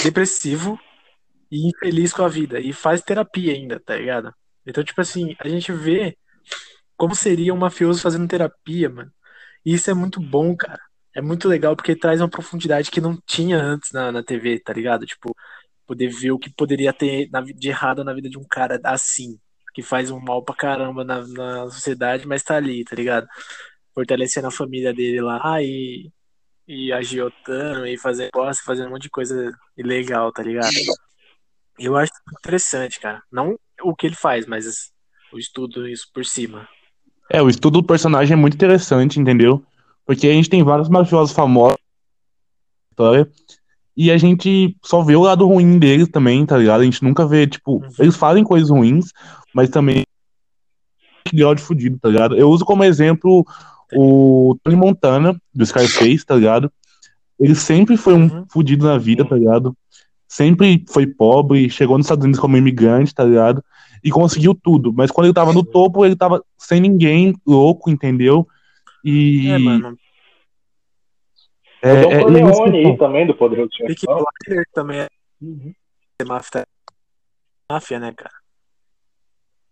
depressivo 0.04 0.80
e 1.52 1.70
infeliz 1.70 2.14
com 2.14 2.24
a 2.24 2.30
vida. 2.30 2.60
E 2.60 2.74
faz 2.74 3.02
terapia 3.02 3.54
ainda, 3.54 3.80
tá 3.80 3.96
ligado? 3.96 4.34
Então, 4.66 4.84
tipo 4.84 5.00
assim, 5.02 5.36
a 5.40 5.48
gente 5.48 5.72
vê 5.72 6.18
como 6.98 7.16
seria 7.16 7.54
um 7.54 7.58
mafioso 7.58 8.02
fazendo 8.02 8.28
terapia, 8.28 8.90
mano. 8.90 9.12
E 9.66 9.74
isso 9.74 9.90
é 9.90 9.94
muito 9.94 10.20
bom, 10.22 10.56
cara. 10.56 10.82
É 11.16 11.22
muito 11.22 11.48
legal 11.48 11.76
porque 11.76 11.96
traz 11.96 12.22
uma 12.22 12.30
profundidade 12.30 12.90
que 12.92 13.02
não 13.02 13.18
tinha 13.26 13.58
antes 13.58 13.92
na, 13.92 14.12
na 14.12 14.24
TV, 14.24 14.60
tá 14.60 14.74
ligado? 14.74 15.06
Tipo, 15.06 15.36
poder 15.86 16.08
ver 16.10 16.32
o 16.32 16.40
que 16.40 16.50
poderia 16.50 16.94
ter 16.94 17.30
na 17.32 17.42
de 17.42 17.70
errado 17.70 18.04
na 18.04 18.14
vida 18.14 18.30
de 18.30 18.38
um 18.38 18.46
cara 18.50 18.80
assim, 18.84 19.40
que 19.74 19.82
faz 19.82 20.12
um 20.12 20.20
mal 20.20 20.44
pra 20.44 20.56
caramba 20.56 21.04
na, 21.04 21.26
na 21.28 21.70
sociedade, 21.70 22.28
mas 22.28 22.44
tá 22.44 22.56
ali, 22.58 22.84
tá 22.84 22.96
ligado? 22.96 23.28
Fortalecendo 23.94 24.48
a 24.48 24.52
família 24.52 24.94
dele 24.94 25.22
lá 25.22 25.62
e, 25.62 26.10
e 26.68 26.92
agiotando 26.92 27.86
e 27.86 27.98
fazendo 27.98 28.32
posse, 28.32 28.64
fazendo 28.64 28.88
um 28.88 28.92
monte 28.92 29.04
de 29.04 29.10
coisa 29.10 29.52
ilegal, 29.78 30.32
tá 30.32 30.42
ligado? 30.44 30.74
Eu 31.78 31.96
acho 31.98 32.12
interessante, 32.40 33.00
cara. 33.00 33.22
Não 33.32 33.58
o 33.82 33.96
que 33.96 34.08
ele 34.08 34.16
faz, 34.16 34.46
mas 34.46 34.66
o 35.32 35.38
estudo 35.38 35.88
isso 35.88 36.08
por 36.14 36.26
cima. 36.26 36.68
É, 37.30 37.42
o 37.42 37.50
estudo 37.50 37.82
do 37.82 37.88
personagem 37.88 38.34
é 38.34 38.38
muito 38.38 38.56
interessante, 38.56 39.20
entendeu? 39.20 39.64
Porque 40.06 40.28
a 40.28 40.34
gente 40.34 40.50
tem 40.50 40.64
vários 40.64 40.90
mafiosos 40.90 41.36
famosos 41.36 41.78
na 41.78 42.92
história 42.92 43.32
e 43.96 44.12
a 44.12 44.18
gente 44.18 44.76
só 44.84 45.02
vê 45.02 45.16
o 45.16 45.22
lado 45.22 45.48
ruim 45.48 45.78
deles 45.78 46.10
também, 46.10 46.46
tá 46.46 46.58
ligado? 46.58 46.82
A 46.82 46.84
gente 46.84 47.04
nunca 47.04 47.28
vê, 47.28 47.48
tipo, 47.48 47.78
Uhum. 47.78 47.90
eles 48.00 48.16
fazem 48.16 48.44
coisas 48.44 48.70
ruins, 48.70 49.12
mas 49.54 49.70
também 49.70 50.04
grau 51.34 51.56
de 51.56 51.62
fudido, 51.62 51.98
tá 52.00 52.10
ligado? 52.10 52.36
Eu 52.36 52.50
uso 52.50 52.66
como 52.66 52.84
exemplo 52.84 53.46
o 53.96 54.58
Tony 54.64 54.76
Montana, 54.76 55.36
do 55.54 55.66
Scarface, 55.66 56.26
tá 56.26 56.36
ligado? 56.36 56.72
Ele 57.40 57.56
sempre 57.56 57.98
foi 57.98 58.14
um 58.14 58.24
Uhum. 58.28 58.46
fudido 58.50 58.86
na 58.86 58.98
vida, 58.98 59.26
tá 59.28 59.36
ligado? 59.36 59.76
Sempre 60.28 60.84
foi 60.90 61.06
pobre, 61.08 61.70
chegou 61.70 61.98
nos 61.98 62.06
Estados 62.06 62.24
Unidos 62.24 62.40
como 62.40 62.58
imigrante, 62.58 63.14
tá 63.14 63.24
ligado? 63.24 63.64
E 64.04 64.10
conseguiu 64.12 64.54
tudo. 64.56 64.92
Mas 64.94 65.12
quando 65.12 65.26
ele 65.28 65.34
tava 65.34 65.54
no 65.54 65.64
topo, 65.64 66.06
ele 66.06 66.16
tava 66.16 66.44
sem 66.58 66.80
ninguém, 66.82 67.34
louco, 67.46 67.90
entendeu? 67.90 68.48
E. 69.04 69.50
É, 69.50 69.58
mano. 69.58 69.98
é- 71.82 71.90
É, 71.90 71.94
o 71.94 72.12
é- 72.12 72.32
e 72.32 72.38
é 72.38 72.72
que- 72.72 72.88
aí 72.88 72.98
também, 72.98 73.28
do 73.28 73.36
Poderoso 73.36 73.70
Chefão. 73.76 74.24
Blinders 74.48 74.68
também 74.74 75.00
é 75.00 75.08
Uhum. 75.42 75.74
máfia, 76.26 76.66
máfia, 77.70 78.00
né, 78.00 78.14
cara? 78.16 78.34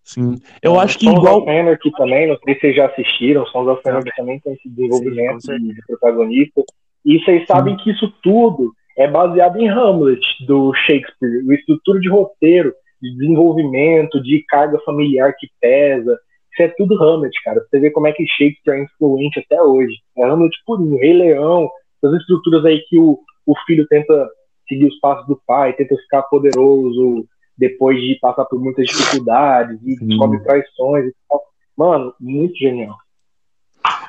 Sim. 0.03 0.35
Eu 0.61 0.79
acho 0.79 0.97
que 0.97 1.05
Sons 1.05 1.17
igual. 1.17 1.41
of 1.41 1.49
Anarchy 1.49 1.91
também, 1.91 2.27
não 2.27 2.37
sei 2.39 2.55
se 2.55 2.59
vocês 2.61 2.75
já 2.75 2.85
assistiram, 2.87 3.45
Sons 3.47 3.67
of. 3.67 3.81
Anarchy 3.87 4.11
também 4.15 4.39
tem 4.39 4.53
esse 4.53 4.63
Sim, 4.63 4.75
desenvolvimento 4.75 5.41
certeza. 5.41 5.73
de, 5.73 5.85
protagonista. 5.85 6.63
E 7.05 7.19
vocês 7.19 7.45
sabem 7.47 7.77
que 7.77 7.91
isso 7.91 8.11
tudo 8.21 8.73
é 8.97 9.07
baseado 9.07 9.57
em 9.57 9.69
Hamlet, 9.69 10.21
do 10.45 10.73
Shakespeare. 10.73 11.43
A 11.49 11.53
estrutura 11.53 11.99
de 11.99 12.09
roteiro, 12.09 12.73
de 13.01 13.11
desenvolvimento, 13.17 14.21
de 14.21 14.43
carga 14.47 14.79
familiar 14.85 15.33
que 15.37 15.47
pesa. 15.59 16.19
Isso 16.51 16.63
é 16.63 16.67
tudo 16.77 17.01
Hamlet, 17.01 17.33
cara. 17.43 17.61
Você 17.61 17.79
ver 17.79 17.91
como 17.91 18.07
é 18.07 18.11
que 18.11 18.27
Shakespeare 18.27 18.79
é 18.79 18.83
influente 18.83 19.39
até 19.39 19.61
hoje. 19.61 19.95
É 20.17 20.25
Hamlet 20.25 20.55
purinho, 20.65 20.97
Rei 20.97 21.13
Leão, 21.13 21.69
essas 22.03 22.19
estruturas 22.19 22.65
aí 22.65 22.79
que 22.89 22.99
o, 22.99 23.19
o 23.45 23.55
filho 23.65 23.87
tenta 23.87 24.29
seguir 24.67 24.85
os 24.85 24.99
passos 24.99 25.27
do 25.27 25.39
pai, 25.45 25.73
tenta 25.73 25.95
ficar 25.95 26.23
poderoso 26.23 27.25
depois 27.61 28.01
de 28.01 28.17
passar 28.19 28.43
por 28.45 28.59
muitas 28.59 28.87
dificuldades 28.87 29.79
e 29.83 29.95
Sim. 29.95 30.07
descobre 30.07 30.39
traições 30.39 31.05
e 31.05 31.15
tal. 31.29 31.41
Mano, 31.77 32.13
muito 32.19 32.57
genial. 32.57 32.97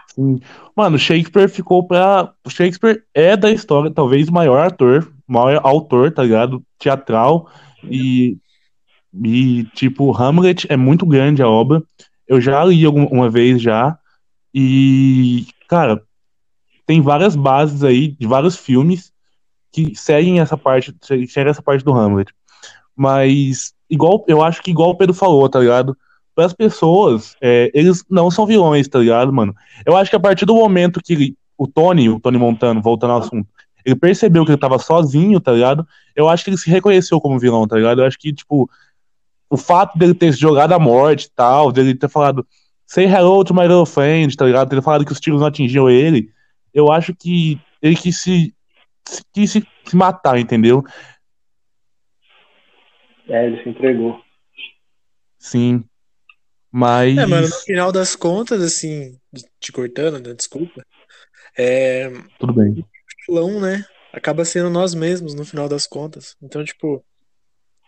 Sim. 0.06 0.40
Mano, 0.74 0.98
Shakespeare 0.98 1.50
ficou 1.50 1.86
pra. 1.86 2.32
o 2.44 2.48
Shakespeare 2.48 3.04
é 3.12 3.36
da 3.36 3.50
história, 3.50 3.90
talvez 3.90 4.28
o 4.28 4.32
maior 4.32 4.66
ator, 4.66 5.12
maior 5.26 5.60
autor, 5.62 6.10
tá 6.10 6.22
ligado? 6.22 6.62
Teatral. 6.78 7.46
E, 7.84 8.38
e 9.22 9.64
tipo, 9.74 10.16
Hamlet 10.16 10.66
é 10.70 10.76
muito 10.76 11.04
grande 11.04 11.42
a 11.42 11.48
obra. 11.48 11.82
Eu 12.26 12.40
já 12.40 12.64
li 12.64 12.86
uma 12.86 13.28
vez 13.28 13.60
já. 13.60 13.98
E, 14.54 15.46
cara, 15.68 16.02
tem 16.86 17.02
várias 17.02 17.36
bases 17.36 17.84
aí 17.84 18.08
de 18.08 18.26
vários 18.26 18.56
filmes 18.56 19.12
que 19.70 19.94
seguem 19.94 20.40
essa 20.40 20.56
parte, 20.56 20.94
seguem 21.02 21.50
essa 21.50 21.62
parte 21.62 21.84
do 21.84 21.92
Hamlet. 21.92 22.32
Mas, 22.96 23.72
igual, 23.88 24.24
eu 24.28 24.42
acho 24.42 24.62
que 24.62 24.70
igual 24.70 24.90
o 24.90 24.96
Pedro 24.96 25.14
falou, 25.14 25.48
tá 25.48 25.58
ligado? 25.60 25.96
Para 26.34 26.46
as 26.46 26.52
pessoas, 26.52 27.36
é, 27.40 27.70
eles 27.74 28.04
não 28.08 28.30
são 28.30 28.46
vilões, 28.46 28.88
tá 28.88 28.98
ligado, 28.98 29.32
mano? 29.32 29.54
Eu 29.84 29.96
acho 29.96 30.10
que 30.10 30.16
a 30.16 30.20
partir 30.20 30.46
do 30.46 30.54
momento 30.54 31.00
que 31.02 31.12
ele- 31.12 31.36
o 31.58 31.66
Tony, 31.66 32.08
o 32.08 32.18
Tony 32.18 32.38
Montano, 32.38 32.80
voltando 32.80 33.12
ao 33.12 33.18
assunto, 33.20 33.46
ele 33.84 33.96
percebeu 33.96 34.44
que 34.44 34.50
ele 34.52 34.58
tava 34.58 34.78
sozinho, 34.78 35.40
tá 35.40 35.52
ligado? 35.52 35.86
Eu 36.14 36.28
acho 36.28 36.44
que 36.44 36.50
ele 36.50 36.58
se 36.58 36.70
reconheceu 36.70 37.20
como 37.20 37.38
vilão, 37.38 37.66
tá 37.66 37.76
ligado? 37.76 38.00
Eu 38.00 38.06
acho 38.06 38.18
que, 38.18 38.32
tipo, 38.32 38.68
o 39.50 39.56
fato 39.56 39.98
dele 39.98 40.14
ter 40.14 40.32
jogado 40.32 40.72
à 40.72 40.78
morte 40.78 41.26
e 41.26 41.30
tal, 41.34 41.70
dele 41.70 41.94
ter 41.94 42.08
falado 42.08 42.46
say 42.86 43.06
hello 43.06 43.42
to 43.42 43.54
my 43.54 43.62
little 43.62 43.86
friend, 43.86 44.36
tá 44.36 44.44
ligado? 44.44 44.68
Ter 44.68 44.82
falado 44.82 45.04
que 45.04 45.12
os 45.12 45.20
tiros 45.20 45.40
não 45.40 45.46
atingiam 45.48 45.88
ele, 45.88 46.30
eu 46.74 46.90
acho 46.92 47.14
que 47.14 47.58
ele 47.80 47.96
quis 47.96 48.20
se, 48.20 48.54
quis 49.32 49.50
se 49.50 49.66
matar, 49.94 50.38
entendeu? 50.38 50.84
É, 53.28 53.46
ele 53.46 53.62
se 53.62 53.68
entregou. 53.68 54.20
Sim. 55.38 55.84
Mas. 56.70 57.16
É, 57.18 57.26
mano, 57.26 57.48
no 57.48 57.54
final 57.56 57.92
das 57.92 58.16
contas, 58.16 58.62
assim, 58.62 59.18
te 59.60 59.70
cortando, 59.72 60.26
né, 60.26 60.34
desculpa, 60.34 60.82
é, 61.56 62.10
Tudo 62.38 62.54
bem. 62.54 62.84
vilão, 63.26 63.60
né, 63.60 63.84
acaba 64.12 64.44
sendo 64.44 64.70
nós 64.70 64.94
mesmos 64.94 65.34
no 65.34 65.44
final 65.44 65.68
das 65.68 65.86
contas. 65.86 66.34
Então, 66.42 66.64
tipo, 66.64 67.04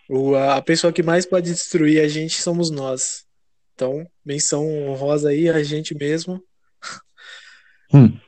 o, 0.09 0.35
a 0.35 0.57
a 0.57 0.63
pessoa 0.63 0.93
que 0.93 1.03
mais 1.03 1.25
pode 1.25 1.51
destruir 1.51 2.03
a 2.03 2.09
gente 2.09 2.43
somos 2.43 2.71
nós. 2.71 3.25
Então, 3.75 4.07
menção 4.25 4.69
honrosa 4.87 5.31
aí 5.31 5.49
a 5.49 5.63
gente 5.63 5.95
mesmo, 5.95 6.43
Hum. 7.93 8.19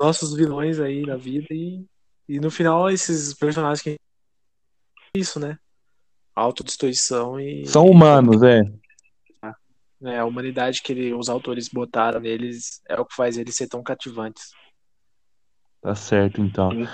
nossos 0.00 0.34
vilões 0.34 0.78
aí 0.78 1.02
na 1.02 1.16
vida 1.16 1.46
e, 1.50 1.84
e 2.28 2.38
no 2.38 2.50
final 2.50 2.88
esses 2.90 3.34
personagens 3.34 3.82
que 3.82 3.96
isso, 5.14 5.40
né? 5.40 5.58
Autodestruição 6.36 7.40
e 7.40 7.66
São 7.66 7.86
humanos, 7.86 8.42
é. 8.42 8.62
né, 9.98 10.20
a 10.20 10.24
humanidade 10.26 10.82
que 10.82 10.92
ele- 10.92 11.14
os 11.14 11.30
autores 11.30 11.68
botaram 11.68 12.20
neles 12.20 12.82
é 12.86 13.00
o 13.00 13.06
que 13.06 13.16
faz 13.16 13.38
eles 13.38 13.56
ser 13.56 13.66
tão 13.66 13.82
cativantes. 13.82 14.50
Tá 15.80 15.94
certo, 15.94 16.40
então. 16.42 16.70
Sim. 16.70 16.86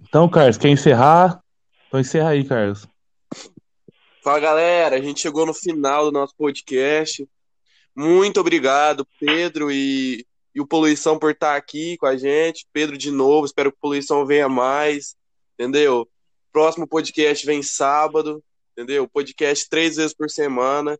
Então, 0.00 0.28
Carlos, 0.28 0.56
quer 0.56 0.68
encerrar? 0.68 1.40
Então 1.86 2.00
encerra 2.00 2.30
aí, 2.30 2.44
Carlos. 2.44 2.86
Fala 4.22 4.40
galera, 4.40 4.96
a 4.96 5.00
gente 5.00 5.20
chegou 5.20 5.46
no 5.46 5.54
final 5.54 6.06
do 6.06 6.12
nosso 6.12 6.34
podcast. 6.36 7.26
Muito 7.94 8.40
obrigado, 8.40 9.06
Pedro 9.20 9.70
e, 9.70 10.26
e 10.54 10.60
o 10.60 10.66
Poluição 10.66 11.16
por 11.18 11.30
estar 11.30 11.54
aqui 11.54 11.96
com 11.96 12.06
a 12.06 12.16
gente. 12.16 12.66
Pedro 12.72 12.98
de 12.98 13.10
novo, 13.12 13.46
espero 13.46 13.70
que 13.70 13.78
o 13.78 13.80
Poluição 13.80 14.26
venha 14.26 14.48
mais, 14.48 15.14
entendeu? 15.54 16.08
Próximo 16.56 16.88
podcast 16.88 17.44
vem 17.44 17.62
sábado, 17.62 18.42
entendeu? 18.72 19.06
Podcast 19.06 19.68
três 19.68 19.96
vezes 19.96 20.14
por 20.14 20.30
semana, 20.30 20.98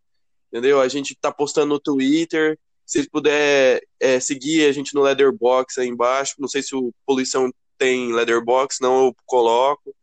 entendeu? 0.52 0.82
A 0.82 0.86
gente 0.86 1.16
tá 1.18 1.32
postando 1.32 1.68
no 1.68 1.80
Twitter 1.80 2.58
Se 2.84 3.08
puderem 3.08 3.80
é, 3.98 4.20
seguir 4.20 4.68
a 4.68 4.72
gente 4.72 4.94
no 4.94 5.00
Leatherbox 5.00 5.78
aí 5.78 5.88
embaixo. 5.88 6.34
Não 6.38 6.46
sei 6.46 6.62
se 6.62 6.76
o 6.76 6.92
Poluição 7.06 7.50
tem 7.78 8.12
Leatherbox, 8.12 8.80
não 8.82 9.06
eu 9.06 9.16
coloco. 9.24 9.94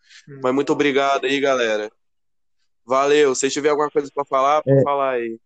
Mas 0.42 0.56
muito 0.56 0.74
obrigado 0.74 1.26
aí, 1.26 1.40
galera. 1.40 1.92
Valeu. 2.84 3.36
Se 3.36 3.48
tiver 3.52 3.70
alguma 3.70 3.92
coisa 3.92 4.10
para 4.12 4.26
falar, 4.26 4.64
pode 4.64 4.80
É. 4.80 4.82
falar 4.82 5.12
aí. 5.12 5.38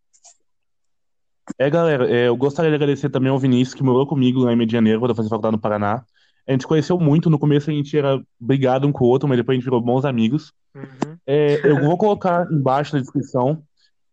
É, 1.60 1.70
galera, 1.70 2.10
é, 2.10 2.30
eu 2.30 2.38
gostaria 2.38 2.72
de 2.72 2.76
agradecer 2.76 3.10
também 3.10 3.30
ao 3.30 3.38
Vinícius, 3.38 3.74
que 3.74 3.84
morou 3.84 4.08
comigo 4.08 4.40
lá 4.46 4.54
em 4.54 4.56
Medianeiro, 4.56 5.02
quando 5.02 5.10
eu 5.12 5.16
fazia 5.18 5.30
faculdade 5.30 5.58
no 5.58 5.62
Paraná. 5.62 6.06
A 6.48 6.52
gente 6.52 6.62
se 6.62 6.68
conheceu 6.68 6.98
muito, 6.98 7.30
no 7.30 7.38
começo 7.38 7.70
a 7.70 7.74
gente 7.74 7.98
era 7.98 8.22
brigado 8.40 8.88
um 8.88 8.92
com 8.92 9.04
o 9.04 9.08
outro, 9.08 9.28
mas 9.28 9.38
depois 9.38 9.56
a 9.56 9.58
gente 9.58 9.66
virou 9.66 9.82
bons 9.82 10.06
amigos. 10.06 10.54
Uhum. 10.74 11.18
É, 11.26 11.60
eu 11.68 11.82
vou 11.82 11.98
colocar 11.98 12.48
embaixo 12.52 12.96
na 12.96 13.02
descrição 13.02 13.62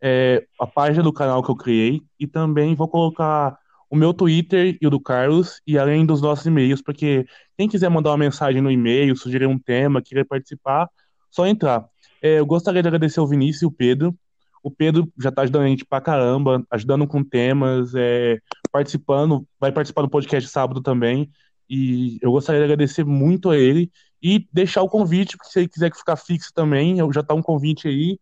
é, 0.03 0.45
a 0.61 0.67
página 0.67 1.03
do 1.03 1.13
canal 1.13 1.43
que 1.43 1.51
eu 1.51 1.57
criei 1.57 2.03
e 2.19 2.27
também 2.27 2.75
vou 2.75 2.89
colocar 2.89 3.57
o 3.89 3.97
meu 3.97 4.13
Twitter 4.13 4.77
e 4.81 4.87
o 4.87 4.91
do 4.91 4.99
Carlos, 4.99 5.61
e 5.65 5.79
além 5.79 6.05
dos 6.05 6.21
nossos 6.21 6.45
e-mails, 6.45 6.83
porque 6.83 7.25
quem 7.57 7.69
quiser 7.69 7.89
mandar 7.89 8.11
uma 8.11 8.19
mensagem 8.19 8.61
no 8.61 8.71
e-mail, 8.71 9.17
sugerir 9.17 9.47
um 9.47 9.59
tema, 9.59 10.03
querer 10.03 10.25
participar, 10.25 10.89
só 11.31 11.47
entrar. 11.47 11.85
É, 12.21 12.41
eu 12.41 12.47
gostaria 12.47 12.83
de 12.83 12.89
agradecer 12.89 13.21
ao 13.21 13.27
Vinícius 13.27 13.63
e 13.63 13.67
o 13.67 13.71
Pedro. 13.71 14.15
O 14.63 14.71
Pedro 14.71 15.09
já 15.21 15.31
tá 15.31 15.43
ajudando 15.43 15.63
a 15.63 15.69
gente 15.69 15.85
pra 15.85 16.01
caramba, 16.01 16.65
ajudando 16.71 17.07
com 17.07 17.23
temas, 17.23 17.95
é, 17.95 18.39
participando, 18.73 19.47
vai 19.61 19.71
participar 19.71 20.03
do 20.03 20.09
podcast 20.09 20.51
sábado 20.51 20.81
também. 20.81 21.31
E 21.69 22.19
eu 22.21 22.31
gostaria 22.31 22.61
de 22.61 22.65
agradecer 22.65 23.05
muito 23.05 23.51
a 23.51 23.57
ele 23.57 23.91
e 24.23 24.49
deixar 24.53 24.83
o 24.83 24.89
convite, 24.89 25.37
porque 25.37 25.53
se 25.53 25.61
ele 25.61 25.69
quiser 25.69 25.95
ficar 25.95 26.17
fixo 26.17 26.53
também, 26.55 26.99
eu 26.99 27.13
já 27.13 27.23
tá 27.23 27.35
um 27.35 27.43
convite 27.43 27.89
aí. 27.89 28.19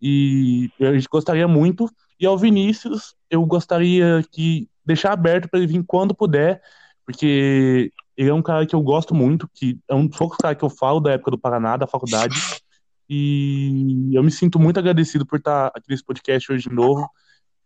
E 0.00 0.70
a 0.80 0.92
gente 0.92 1.08
gostaria 1.10 1.46
muito. 1.46 1.88
E 2.18 2.26
ao 2.26 2.38
Vinícius, 2.38 3.14
eu 3.28 3.44
gostaria 3.44 4.24
que 4.30 4.68
deixar 4.84 5.12
aberto 5.12 5.48
para 5.48 5.58
ele 5.58 5.66
vir 5.66 5.84
quando 5.86 6.14
puder, 6.14 6.60
porque 7.04 7.92
ele 8.16 8.30
é 8.30 8.34
um 8.34 8.42
cara 8.42 8.66
que 8.66 8.74
eu 8.74 8.82
gosto 8.82 9.14
muito, 9.14 9.48
que 9.54 9.78
é 9.88 9.94
um 9.94 10.06
dos 10.06 10.16
poucos 10.16 10.38
caras 10.38 10.58
que 10.58 10.64
eu 10.64 10.70
falo 10.70 11.00
da 11.00 11.12
época 11.12 11.30
do 11.32 11.38
Paraná, 11.38 11.76
da 11.76 11.86
faculdade. 11.86 12.34
E 13.08 14.14
eu 14.14 14.22
me 14.22 14.30
sinto 14.30 14.58
muito 14.60 14.78
agradecido 14.78 15.26
por 15.26 15.38
estar 15.38 15.66
aqui 15.68 15.86
nesse 15.88 16.04
podcast 16.04 16.52
hoje 16.52 16.68
de 16.68 16.74
novo 16.74 17.08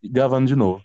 e 0.02 0.08
gravando 0.08 0.46
de 0.46 0.56
novo. 0.56 0.82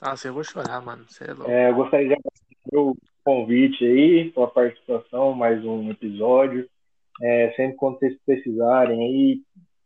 Nossa, 0.00 0.28
eu 0.28 0.34
vou 0.34 0.44
chorar, 0.44 0.80
mano. 0.80 1.04
Você 1.08 1.24
é 1.24 1.32
louco. 1.32 1.50
É, 1.50 1.70
eu 1.70 1.74
gostaria 1.74 2.08
de 2.08 2.14
agradecer 2.14 3.13
convite 3.24 3.82
aí, 3.84 4.30
pela 4.30 4.46
participação, 4.46 5.32
mais 5.32 5.64
um 5.64 5.90
episódio. 5.90 6.68
É, 7.22 7.52
sempre 7.56 7.76
quando 7.76 7.98
vocês 7.98 8.16
precisarem 8.24 9.02
aí, 9.02 9.42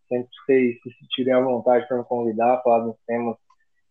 sempre 0.09 0.29
que 0.29 0.45
vocês 0.45 0.83
se 0.83 0.99
sentirem 0.99 1.35
à 1.35 1.41
vontade 1.41 1.87
para 1.87 1.99
me 1.99 2.05
convidar, 2.05 2.61
falar 2.63 2.85
dos 2.85 2.97
temas 3.07 3.37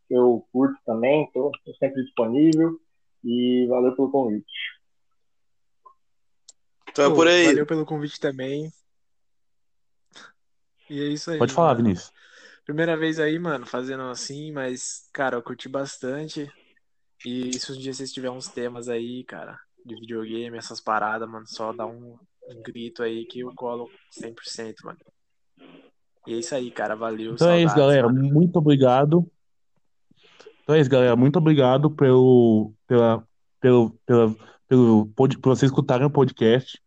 que 0.08 0.14
eu 0.14 0.46
curto 0.52 0.78
também, 0.86 1.24
estou 1.24 1.52
sempre 1.80 2.04
disponível. 2.04 2.78
E 3.24 3.66
valeu 3.68 3.96
pelo 3.96 4.12
convite. 4.12 4.46
Então 6.90 7.06
é 7.06 7.10
Pô, 7.10 7.16
por 7.16 7.28
aí. 7.28 7.46
Valeu 7.46 7.66
pelo 7.66 7.86
convite 7.86 8.20
também. 8.20 8.72
E 10.90 11.02
é 11.02 11.06
isso 11.08 11.32
aí. 11.32 11.38
Pode 11.38 11.54
falar, 11.54 11.74
mano. 11.74 11.84
Vinícius. 11.84 12.12
Primeira 12.64 12.96
vez 12.96 13.20
aí, 13.20 13.40
mano, 13.40 13.66
fazendo 13.66 14.04
assim, 14.04 14.52
mas, 14.52 15.10
cara, 15.14 15.38
eu 15.38 15.44
curti 15.44 15.68
bastante. 15.68 16.52
E 17.26 17.58
se 17.60 17.72
um 17.72 17.78
dia 17.78 17.94
vocês 17.94 18.12
tiverem 18.12 18.38
uns 18.38 18.48
temas 18.48 18.88
aí, 18.88 19.24
cara, 19.24 19.60
de 19.86 19.96
videogame, 19.96 20.58
essas 20.58 20.82
paradas, 20.82 21.28
mano, 21.30 21.46
só 21.48 21.74
dá 21.74 21.86
um, 21.86 22.18
grito 22.64 23.04
aí 23.04 23.26
que 23.26 23.40
eu 23.40 23.54
colo 23.56 23.90
100%, 24.22 24.76
mano. 24.84 24.98
E 26.26 26.34
é 26.34 26.38
isso 26.38 26.54
aí, 26.54 26.70
cara, 26.70 26.96
valeu. 26.96 27.34
Então 27.34 27.50
é 27.50 27.62
isso, 27.62 27.70
saudades, 27.70 27.76
galera. 27.76 28.08
mano. 28.08 28.34
Muito 28.34 28.58
obrigado. 28.58 29.30
Então 30.64 30.76
é 30.76 30.82
isso, 30.82 30.90
galera. 30.90 31.16
Muito 31.16 31.38
obrigado 31.38 31.90
pelo, 31.90 32.74
pela, 32.86 33.24
pelo, 33.62 33.92
pela, 34.06 34.36
pelo, 34.68 35.08
por 35.16 35.30
vocês 35.44 35.72
escutarem 35.72 36.06
o 36.06 36.12
podcast. 36.12 36.80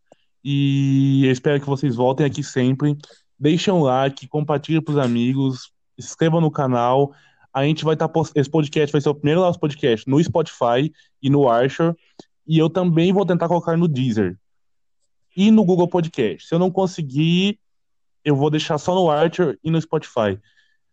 E 0.45 1.25
eu 1.25 1.33
espero 1.33 1.61
que 1.61 1.66
vocês 1.66 1.97
voltem 1.97 2.27
aqui 2.27 2.43
sempre. 2.43 2.97
Deixem 3.38 3.73
um 3.73 3.83
like, 3.83 4.29
compartilhem 4.29 4.83
pros 4.83 4.99
amigos, 4.99 5.73
se 5.99 6.07
inscrevam 6.07 6.40
no 6.40 6.51
canal. 6.51 7.12
A 7.53 7.65
gente 7.65 7.85
vai 7.85 7.95
estar 7.95 8.09
post... 8.09 8.33
Esse 8.39 8.49
podcast 8.49 8.93
vai 8.93 9.01
ser 9.01 9.09
o 9.09 9.15
primeiro 9.15 9.41
nosso 9.41 9.59
podcast 9.59 10.09
no 10.09 10.23
Spotify 10.23 10.93
e 11.23 11.29
no 11.29 11.49
Archer. 11.49 11.95
E 12.47 12.59
eu 12.59 12.71
também 12.71 13.13
vou 13.13 13.27
tentar 13.27 13.49
colocar 13.49 13.77
no 13.77 13.89
Deezer 13.89 14.39
e 15.37 15.51
no 15.51 15.65
Google 15.65 15.89
Podcast. 15.89 16.49
Se 16.49 16.55
eu 16.55 16.59
não 16.59 16.71
conseguir, 16.71 17.59
eu 18.25 18.35
vou 18.37 18.51
deixar 18.51 18.79
só 18.79 18.95
no 18.95 19.11
Archer 19.11 19.59
e 19.63 19.71
no 19.71 19.81
Spotify. 19.81 20.39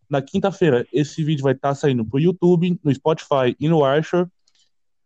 Na 0.10 0.22
quinta-feira, 0.22 0.88
esse 0.94 1.24
vídeo 1.24 1.44
vai 1.44 1.54
estar 1.54 1.76
saindo 1.76 2.06
pro 2.06 2.20
YouTube, 2.20 2.80
no 2.84 2.94
Spotify 2.94 3.56
e 3.60 3.68
no 3.68 3.84
Archer. 3.84 4.28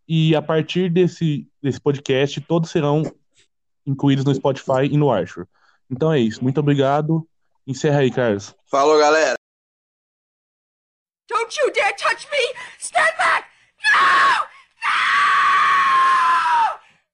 E 0.08 0.36
a 0.36 0.42
partir 0.42 0.92
desse, 0.92 1.48
desse 1.62 1.80
podcast, 1.80 2.40
todos 2.42 2.70
serão 2.70 3.02
incluídos 3.86 4.26
no 4.26 4.36
Spotify 4.36 4.86
e 4.90 4.98
no 4.98 5.10
Archer. 5.10 5.48
Então 5.90 6.12
é 6.12 6.20
isso. 6.20 6.44
Muito 6.44 6.60
obrigado. 6.60 7.28
Encerra 7.66 8.00
aí, 8.00 8.12
Carlos. 8.12 8.56
Falou, 8.70 8.98
galera. 8.98 9.40
Don't 11.41 11.58
you 11.58 11.71
dare 11.71 11.91
touch 11.97 12.27
me! 12.32 12.38
Stand 12.77 13.13
back! 13.17 13.49
No! 13.91 14.51